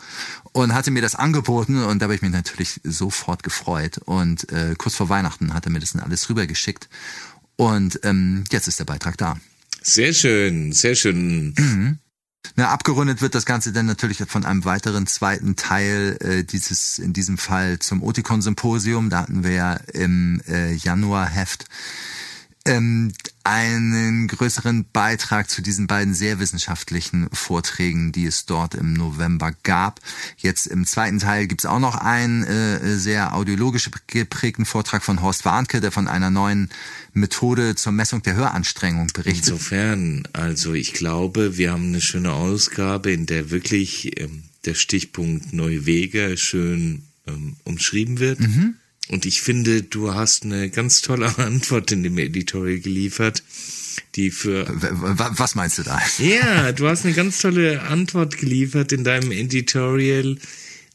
und 0.52 0.72
hatte 0.72 0.90
mir 0.90 1.02
das 1.02 1.14
angeboten 1.14 1.82
und 1.84 1.98
da 1.98 2.04
habe 2.04 2.14
ich 2.14 2.22
mich 2.22 2.32
natürlich 2.32 2.80
sofort 2.84 3.42
gefreut. 3.42 3.98
Und 3.98 4.50
äh, 4.50 4.74
kurz 4.78 4.94
vor 4.94 5.10
Weihnachten 5.10 5.52
hat 5.52 5.66
er 5.66 5.72
mir 5.72 5.80
das 5.80 5.92
dann 5.92 6.02
alles 6.02 6.30
rübergeschickt. 6.30 6.88
Und 7.56 8.00
ähm, 8.02 8.44
jetzt 8.50 8.66
ist 8.66 8.80
der 8.80 8.84
Beitrag 8.84 9.18
da. 9.18 9.36
Sehr 9.82 10.14
schön, 10.14 10.72
sehr 10.72 10.94
schön. 10.94 11.54
Mhm. 11.58 11.98
Na, 12.56 12.68
abgerundet 12.68 13.20
wird 13.20 13.34
das 13.34 13.46
Ganze 13.46 13.72
dann 13.72 13.86
natürlich 13.86 14.18
von 14.28 14.44
einem 14.44 14.64
weiteren 14.64 15.06
zweiten 15.06 15.56
Teil 15.56 16.16
äh, 16.20 16.44
dieses, 16.44 16.98
in 16.98 17.12
diesem 17.12 17.38
Fall 17.38 17.78
zum 17.78 18.02
Oticon-Symposium. 18.02 19.10
Da 19.10 19.22
hatten 19.22 19.42
wir 19.42 19.52
ja 19.52 19.74
im 19.92 20.40
äh, 20.48 20.72
Januar-Heft 20.72 21.66
ähm, 22.66 23.12
einen 23.44 24.26
größeren 24.26 24.86
Beitrag 24.90 25.50
zu 25.50 25.60
diesen 25.60 25.86
beiden 25.86 26.14
sehr 26.14 26.38
wissenschaftlichen 26.38 27.28
Vorträgen, 27.30 28.10
die 28.10 28.24
es 28.24 28.46
dort 28.46 28.74
im 28.74 28.94
November 28.94 29.52
gab. 29.62 30.00
Jetzt 30.38 30.66
im 30.66 30.86
zweiten 30.86 31.18
Teil 31.18 31.46
gibt's 31.46 31.66
auch 31.66 31.78
noch 31.78 31.94
einen 31.94 32.42
äh, 32.44 32.96
sehr 32.96 33.34
audiologisch 33.34 33.90
geprägten 34.06 34.64
Vortrag 34.64 35.02
von 35.02 35.20
Horst 35.20 35.44
Warnke, 35.44 35.82
der 35.82 35.92
von 35.92 36.08
einer 36.08 36.30
neuen 36.30 36.70
Methode 37.12 37.74
zur 37.74 37.92
Messung 37.92 38.22
der 38.22 38.34
Höranstrengung 38.34 39.08
berichtet. 39.08 39.48
Insofern, 39.48 40.26
also 40.32 40.72
ich 40.72 40.94
glaube, 40.94 41.58
wir 41.58 41.72
haben 41.72 41.88
eine 41.88 42.00
schöne 42.00 42.32
Ausgabe, 42.32 43.12
in 43.12 43.26
der 43.26 43.50
wirklich 43.50 44.18
ähm, 44.18 44.44
der 44.64 44.74
Stichpunkt 44.74 45.52
Neue 45.52 45.84
Wege 45.84 46.38
schön 46.38 47.02
ähm, 47.26 47.56
umschrieben 47.64 48.20
wird. 48.20 48.40
Mhm 48.40 48.76
und 49.08 49.26
ich 49.26 49.42
finde, 49.42 49.82
du 49.82 50.14
hast 50.14 50.44
eine 50.44 50.70
ganz 50.70 51.02
tolle 51.02 51.26
Antwort 51.38 51.92
in 51.92 52.02
dem 52.02 52.18
Editorial 52.18 52.78
geliefert, 52.80 53.42
die 54.14 54.30
für. 54.30 54.66
Was 54.68 55.54
meinst 55.54 55.78
du 55.78 55.82
da? 55.82 56.00
Ja, 56.18 56.72
du 56.72 56.88
hast 56.88 57.04
eine 57.04 57.14
ganz 57.14 57.38
tolle 57.38 57.82
Antwort 57.82 58.38
geliefert 58.38 58.92
in 58.92 59.04
deinem 59.04 59.30
Editorial. 59.30 60.38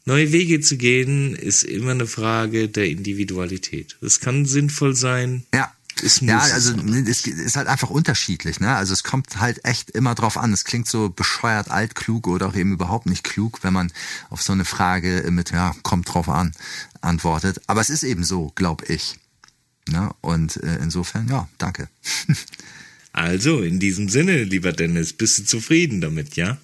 Neue 0.06 0.32
Wege 0.32 0.60
zu 0.60 0.76
gehen 0.76 1.34
ist 1.36 1.62
immer 1.62 1.92
eine 1.92 2.06
Frage 2.06 2.68
der 2.68 2.86
Individualität. 2.86 3.96
Es 4.00 4.20
kann 4.20 4.46
sinnvoll 4.46 4.96
sein. 4.96 5.44
Ja. 5.54 5.72
Es 6.02 6.20
ja, 6.20 6.38
also 6.38 6.74
es 6.74 7.26
ist 7.26 7.56
halt 7.56 7.68
einfach 7.68 7.90
unterschiedlich, 7.90 8.60
ne? 8.60 8.74
Also 8.74 8.92
es 8.92 9.04
kommt 9.04 9.40
halt 9.40 9.64
echt 9.64 9.90
immer 9.90 10.14
drauf 10.14 10.36
an. 10.36 10.52
Es 10.52 10.64
klingt 10.64 10.88
so 10.88 11.10
bescheuert 11.10 11.70
altklug 11.70 12.26
oder 12.26 12.48
auch 12.48 12.54
eben 12.54 12.72
überhaupt 12.72 13.06
nicht 13.06 13.24
klug, 13.24 13.60
wenn 13.62 13.72
man 13.72 13.92
auf 14.30 14.42
so 14.42 14.52
eine 14.52 14.64
Frage 14.64 15.26
mit 15.30 15.50
ja, 15.50 15.74
kommt 15.82 16.12
drauf 16.12 16.28
an 16.28 16.52
antwortet. 17.00 17.60
Aber 17.66 17.80
es 17.80 17.90
ist 17.90 18.02
eben 18.02 18.24
so, 18.24 18.52
glaube 18.54 18.86
ich. 18.86 19.16
Ne? 19.88 20.10
Und 20.20 20.56
äh, 20.62 20.76
insofern, 20.76 21.28
ja, 21.28 21.48
danke. 21.58 21.88
also, 23.12 23.60
in 23.62 23.80
diesem 23.80 24.08
Sinne, 24.08 24.44
lieber 24.44 24.72
Dennis, 24.72 25.12
bist 25.12 25.38
du 25.38 25.44
zufrieden 25.44 26.00
damit, 26.00 26.36
ja? 26.36 26.58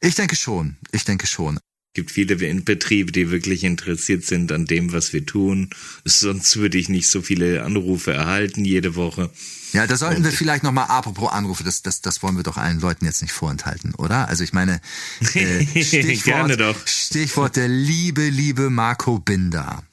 Ich 0.00 0.14
denke 0.14 0.36
schon. 0.36 0.76
Ich 0.92 1.04
denke 1.04 1.26
schon 1.26 1.58
gibt 1.94 2.10
viele 2.10 2.36
Betriebe, 2.36 3.10
die 3.10 3.30
wirklich 3.30 3.64
interessiert 3.64 4.24
sind 4.24 4.52
an 4.52 4.64
dem, 4.64 4.92
was 4.92 5.12
wir 5.12 5.26
tun. 5.26 5.70
Sonst 6.04 6.56
würde 6.56 6.78
ich 6.78 6.88
nicht 6.88 7.08
so 7.08 7.20
viele 7.22 7.64
Anrufe 7.64 8.12
erhalten 8.12 8.64
jede 8.64 8.94
Woche. 8.94 9.30
Ja, 9.72 9.86
da 9.86 9.96
sollten 9.96 10.24
wir 10.24 10.32
vielleicht 10.32 10.64
nochmal, 10.64 10.86
apropos 10.88 11.30
Anrufe, 11.30 11.62
das, 11.62 11.82
das, 11.82 12.00
das 12.00 12.22
wollen 12.22 12.36
wir 12.36 12.42
doch 12.42 12.56
allen 12.56 12.80
Leuten 12.80 13.04
jetzt 13.04 13.22
nicht 13.22 13.32
vorenthalten, 13.32 13.94
oder? 13.94 14.28
Also 14.28 14.42
ich 14.42 14.52
meine, 14.52 14.80
äh, 15.34 15.64
Stichwort, 15.82 16.24
Gerne 16.24 16.56
doch. 16.56 16.76
Stichwort 16.86 17.56
der 17.56 17.68
liebe, 17.68 18.28
liebe 18.28 18.70
Marco 18.70 19.18
Binder. 19.18 19.84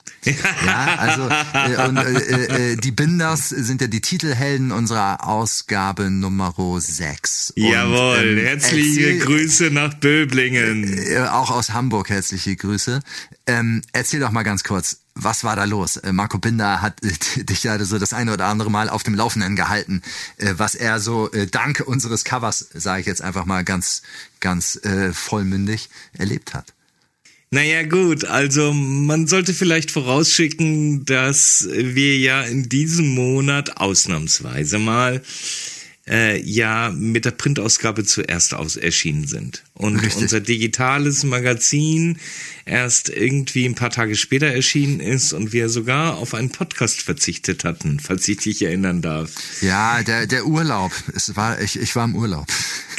Ja, 0.65 0.95
also 0.97 1.29
äh, 1.53 1.87
und, 1.87 1.97
äh, 1.97 2.71
äh, 2.71 2.75
die 2.75 2.91
Binders 2.91 3.49
sind 3.49 3.81
ja 3.81 3.87
die 3.87 4.01
Titelhelden 4.01 4.71
unserer 4.71 5.27
Ausgabe 5.27 6.09
Nummer 6.09 6.53
6. 6.57 7.53
Jawohl, 7.55 8.37
ähm, 8.37 8.45
herzliche 8.45 9.01
erzähl, 9.01 9.19
Grüße 9.19 9.71
nach 9.71 9.93
Böblingen. 9.95 10.97
Äh, 10.97 11.19
auch 11.29 11.51
aus 11.51 11.71
Hamburg 11.71 12.09
herzliche 12.09 12.55
Grüße. 12.55 12.99
Ähm, 13.45 13.81
erzähl 13.93 14.19
doch 14.19 14.31
mal 14.31 14.43
ganz 14.43 14.63
kurz, 14.63 14.99
was 15.15 15.43
war 15.43 15.55
da 15.55 15.63
los? 15.63 15.97
Äh, 15.97 16.13
Marco 16.13 16.37
Binder 16.37 16.81
hat 16.81 17.03
äh, 17.03 17.43
dich 17.43 17.63
ja 17.63 17.83
so 17.83 17.97
das 17.99 18.13
eine 18.13 18.33
oder 18.33 18.45
andere 18.45 18.69
Mal 18.69 18.89
auf 18.89 19.03
dem 19.03 19.15
Laufenden 19.15 19.55
gehalten, 19.55 20.01
äh, 20.37 20.53
was 20.57 20.75
er 20.75 20.99
so 20.99 21.31
äh, 21.31 21.47
dank 21.47 21.83
unseres 21.85 22.23
Covers, 22.23 22.67
sage 22.73 23.01
ich 23.01 23.07
jetzt 23.07 23.21
einfach 23.21 23.45
mal 23.45 23.63
ganz, 23.63 24.03
ganz 24.39 24.77
äh, 24.83 25.13
vollmündig, 25.13 25.89
erlebt 26.13 26.53
hat. 26.53 26.73
Naja 27.49 27.83
gut, 27.83 28.25
also 28.25 28.73
man 28.73 29.27
sollte 29.27 29.53
vielleicht 29.53 29.89
vorausschicken, 29.89 31.05
dass 31.05 31.67
wir 31.71 32.17
ja 32.17 32.41
in 32.41 32.67
diesem 32.67 33.07
Monat 33.07 33.77
ausnahmsweise 33.77 34.79
mal 34.79 35.21
äh, 36.09 36.41
ja 36.41 36.91
mit 36.95 37.25
der 37.25 37.31
Printausgabe 37.31 38.03
zuerst 38.03 38.53
aus 38.53 38.75
erschienen 38.75 39.27
sind. 39.27 39.63
Und 39.73 39.97
Richtig. 39.97 40.23
unser 40.23 40.39
digitales 40.39 41.23
Magazin 41.23 42.17
erst 42.65 43.09
irgendwie 43.09 43.65
ein 43.65 43.75
paar 43.75 43.91
Tage 43.91 44.15
später 44.15 44.47
erschienen 44.47 44.99
ist 44.99 45.33
und 45.33 45.53
wir 45.53 45.69
sogar 45.69 46.17
auf 46.17 46.33
einen 46.33 46.49
Podcast 46.49 47.01
verzichtet 47.01 47.63
hatten, 47.63 47.99
falls 47.99 48.27
ich 48.27 48.37
dich 48.37 48.61
erinnern 48.61 49.01
darf. 49.01 49.31
Ja, 49.61 50.03
der, 50.03 50.27
der 50.27 50.45
Urlaub. 50.45 50.91
Es 51.15 51.35
war, 51.35 51.61
ich, 51.61 51.79
ich 51.79 51.95
war 51.95 52.05
im 52.05 52.15
Urlaub. 52.15 52.47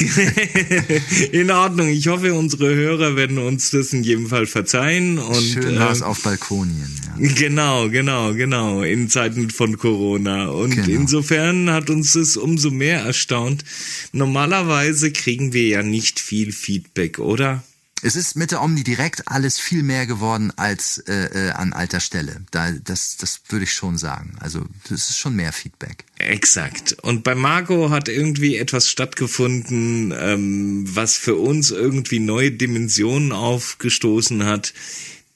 in 1.32 1.50
Ordnung. 1.50 1.88
Ich 1.88 2.06
hoffe, 2.08 2.34
unsere 2.34 2.74
Hörer 2.74 3.16
werden 3.16 3.38
uns 3.38 3.70
das 3.70 3.92
in 3.92 4.02
jedem 4.04 4.28
Fall 4.28 4.46
verzeihen. 4.46 5.18
Und, 5.18 5.42
Schön 5.42 5.76
äh, 5.76 6.02
auf 6.02 6.22
Balkonien. 6.22 6.94
Genau, 7.18 7.88
genau, 7.88 8.32
genau, 8.34 8.82
in 8.82 9.08
Zeiten 9.08 9.50
von 9.50 9.76
Corona. 9.76 10.48
Und 10.48 10.76
Genau. 10.76 10.88
insofern 10.88 11.70
hat 11.70 11.90
uns 11.90 12.14
es 12.14 12.37
umso 12.37 12.70
mehr 12.70 13.00
erstaunt. 13.00 13.64
Normalerweise 14.12 15.11
kriegen 15.11 15.52
wir 15.52 15.66
ja 15.66 15.82
nicht 15.82 16.20
viel 16.20 16.52
Feedback, 16.52 17.18
oder? 17.18 17.64
Es 18.02 18.14
ist 18.14 18.37
mit 18.37 18.52
der 18.52 18.62
Omni 18.62 18.84
direkt 18.84 19.26
alles 19.26 19.58
viel 19.58 19.82
mehr 19.82 20.06
geworden 20.06 20.52
als 20.56 20.98
äh, 20.98 21.48
äh, 21.48 21.50
an 21.50 21.72
alter 21.72 21.98
Stelle. 22.00 22.42
Da, 22.52 22.70
das, 22.70 23.16
das 23.16 23.40
würde 23.48 23.64
ich 23.64 23.72
schon 23.72 23.98
sagen. 23.98 24.37
Also 24.38 24.64
das 24.88 25.11
ist 25.11 25.18
schon 25.18 25.34
mehr 25.34 25.52
Feedback. 25.52 26.04
Exakt. 26.18 26.96
Und 27.02 27.24
bei 27.24 27.34
Marco 27.34 27.90
hat 27.90 28.08
irgendwie 28.08 28.56
etwas 28.56 28.88
stattgefunden, 28.88 30.14
ähm, 30.16 30.84
was 30.87 31.16
für 31.16 31.34
uns 31.34 31.72
irgendwie 31.72 32.20
neue 32.20 32.52
Dimensionen 32.52 33.32
aufgestoßen 33.32 34.44
hat. 34.44 34.74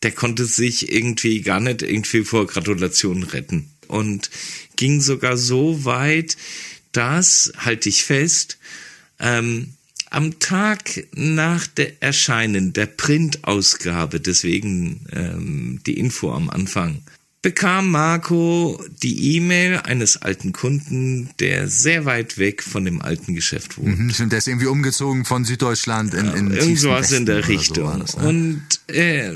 Der 0.04 0.12
konnte 0.12 0.44
sich 0.44 0.92
irgendwie 0.92 1.42
gar 1.42 1.60
nicht 1.60 1.82
irgendwie 1.82 2.24
vor 2.24 2.46
Gratulationen 2.46 3.24
retten. 3.24 3.70
Und 3.88 4.30
ging 4.76 5.00
sogar 5.00 5.36
so 5.36 5.84
weit, 5.84 6.36
dass, 6.92 7.52
halte 7.56 7.88
ich 7.88 8.04
fest, 8.04 8.58
ähm, 9.18 9.74
am 10.12 10.38
Tag 10.38 11.06
nach 11.14 11.66
der 11.66 12.02
Erscheinen 12.02 12.72
der 12.72 12.86
Printausgabe, 12.86 14.20
deswegen 14.20 15.06
ähm, 15.10 15.80
die 15.86 15.98
Info 15.98 16.32
am 16.32 16.50
Anfang, 16.50 17.00
bekam 17.40 17.90
Marco 17.90 18.82
die 19.02 19.36
E-Mail 19.36 19.78
eines 19.78 20.18
alten 20.18 20.52
Kunden, 20.52 21.30
der 21.40 21.66
sehr 21.66 22.04
weit 22.04 22.38
weg 22.38 22.62
von 22.62 22.84
dem 22.84 23.00
alten 23.00 23.34
Geschäft 23.34 23.78
wohnt. 23.78 23.98
Mhm, 23.98 24.10
stimmt, 24.10 24.32
der 24.32 24.38
ist 24.38 24.48
irgendwie 24.48 24.66
umgezogen 24.66 25.24
von 25.24 25.44
Süddeutschland 25.44 26.14
in, 26.14 26.26
in 26.26 26.34
Irgend 26.34 26.60
tiefsten 26.60 26.76
sowas 26.76 27.10
in 27.12 27.26
der 27.26 27.48
Richtung. 27.48 27.92
So 27.92 27.98
das, 27.98 28.16
ne? 28.18 28.28
Und 28.28 28.62
äh, 28.88 29.32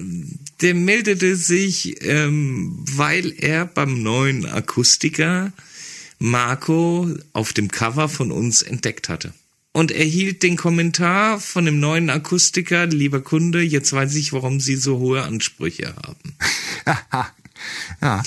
der 0.61 0.75
meldete 0.75 1.37
sich, 1.37 2.05
ähm, 2.05 2.79
weil 2.81 3.33
er 3.39 3.65
beim 3.65 4.03
neuen 4.03 4.47
Akustiker 4.47 5.53
Marco 6.19 7.11
auf 7.33 7.53
dem 7.55 7.71
Cover 7.71 8.09
von 8.09 8.31
uns 8.31 8.63
entdeckt 8.63 9.09
hatte. 9.09 9.33
Und 9.77 9.91
erhielt 9.91 10.43
den 10.43 10.57
Kommentar 10.57 11.39
von 11.39 11.67
dem 11.67 11.81
neuen 11.81 12.09
Akustiker, 12.09 12.87
lieber 12.87 13.21
Kunde, 13.21 13.61
jetzt 13.61 13.93
weiß 13.93 14.15
ich, 14.15 14.33
warum 14.33 14.59
Sie 14.59 14.75
so 14.75 14.97
hohe 14.97 15.23
Ansprüche 15.23 15.95
haben. 15.97 16.35
ja, 18.01 18.23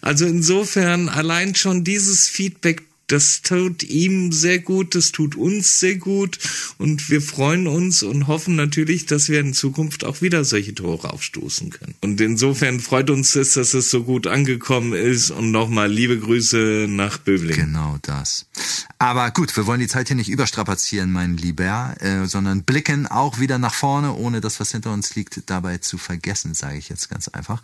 Also 0.00 0.26
insofern 0.26 1.08
allein 1.08 1.54
schon 1.54 1.84
dieses 1.84 2.26
Feedback, 2.26 2.82
das 3.10 3.42
tut 3.42 3.82
ihm 3.82 4.32
sehr 4.32 4.58
gut, 4.58 4.94
das 4.94 5.12
tut 5.12 5.34
uns 5.34 5.80
sehr 5.80 5.96
gut 5.96 6.38
und 6.78 7.10
wir 7.10 7.20
freuen 7.20 7.66
uns 7.66 8.02
und 8.02 8.26
hoffen 8.26 8.56
natürlich, 8.56 9.06
dass 9.06 9.28
wir 9.28 9.40
in 9.40 9.54
Zukunft 9.54 10.04
auch 10.04 10.22
wieder 10.22 10.44
solche 10.44 10.74
Tore 10.74 11.12
aufstoßen 11.12 11.70
können. 11.70 11.94
Und 12.00 12.20
insofern 12.20 12.80
freut 12.80 13.10
uns 13.10 13.34
es, 13.34 13.54
dass 13.54 13.74
es 13.74 13.90
so 13.90 14.04
gut 14.04 14.26
angekommen 14.26 14.92
ist 14.92 15.30
und 15.30 15.50
nochmal 15.50 15.90
liebe 15.90 16.18
Grüße 16.18 16.86
nach 16.88 17.18
Böbling. 17.18 17.56
genau 17.56 17.98
das. 18.02 18.46
Aber 18.98 19.30
gut, 19.30 19.56
wir 19.56 19.66
wollen 19.66 19.80
die 19.80 19.88
Zeit 19.88 20.08
hier 20.08 20.16
nicht 20.16 20.28
überstrapazieren, 20.28 21.10
mein 21.10 21.36
Lieber, 21.36 21.94
äh, 22.00 22.26
sondern 22.26 22.64
blicken 22.64 23.06
auch 23.06 23.40
wieder 23.40 23.58
nach 23.58 23.74
vorne, 23.74 24.14
ohne 24.14 24.40
das, 24.40 24.60
was 24.60 24.72
hinter 24.72 24.92
uns 24.92 25.14
liegt, 25.14 25.50
dabei 25.50 25.78
zu 25.78 25.98
vergessen, 25.98 26.54
sage 26.54 26.78
ich 26.78 26.88
jetzt 26.88 27.08
ganz 27.08 27.28
einfach. 27.28 27.62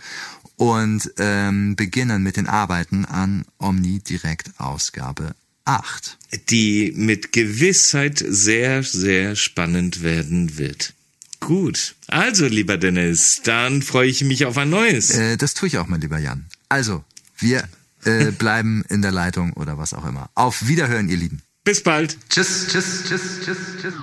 Und 0.56 1.12
ähm, 1.18 1.76
beginnen 1.76 2.22
mit 2.22 2.36
den 2.36 2.46
Arbeiten 2.46 3.04
an 3.04 3.44
Omni 3.58 4.00
Direkt 4.00 4.58
Ausgabe 4.58 5.34
8. 5.66 6.16
Die 6.48 6.92
mit 6.96 7.32
Gewissheit 7.32 8.24
sehr, 8.26 8.82
sehr 8.82 9.36
spannend 9.36 10.02
werden 10.02 10.56
wird. 10.56 10.94
Gut. 11.40 11.94
Also, 12.06 12.46
lieber 12.46 12.78
Dennis, 12.78 13.42
dann 13.44 13.82
freue 13.82 14.08
ich 14.08 14.24
mich 14.24 14.46
auf 14.46 14.56
ein 14.56 14.70
neues. 14.70 15.10
Äh, 15.10 15.36
das 15.36 15.54
tue 15.54 15.68
ich 15.68 15.78
auch, 15.78 15.86
mein 15.86 16.00
lieber 16.00 16.18
Jan. 16.18 16.46
Also, 16.68 17.04
wir 17.36 17.68
äh, 18.04 18.30
bleiben 18.38 18.84
in 18.88 19.02
der 19.02 19.12
Leitung 19.12 19.52
oder 19.52 19.76
was 19.76 19.92
auch 19.92 20.06
immer. 20.06 20.30
Auf 20.34 20.66
Wiederhören, 20.66 21.08
ihr 21.08 21.18
Lieben. 21.18 21.42
Bis 21.64 21.82
bald. 21.82 22.16
Tschüss, 22.30 22.68
tschüss, 22.68 23.04
tschüss, 23.06 23.40
tschüss, 23.44 23.58
tschüss. 23.80 23.94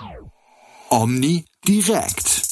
Omni 0.90 1.46
direkt. 1.68 2.43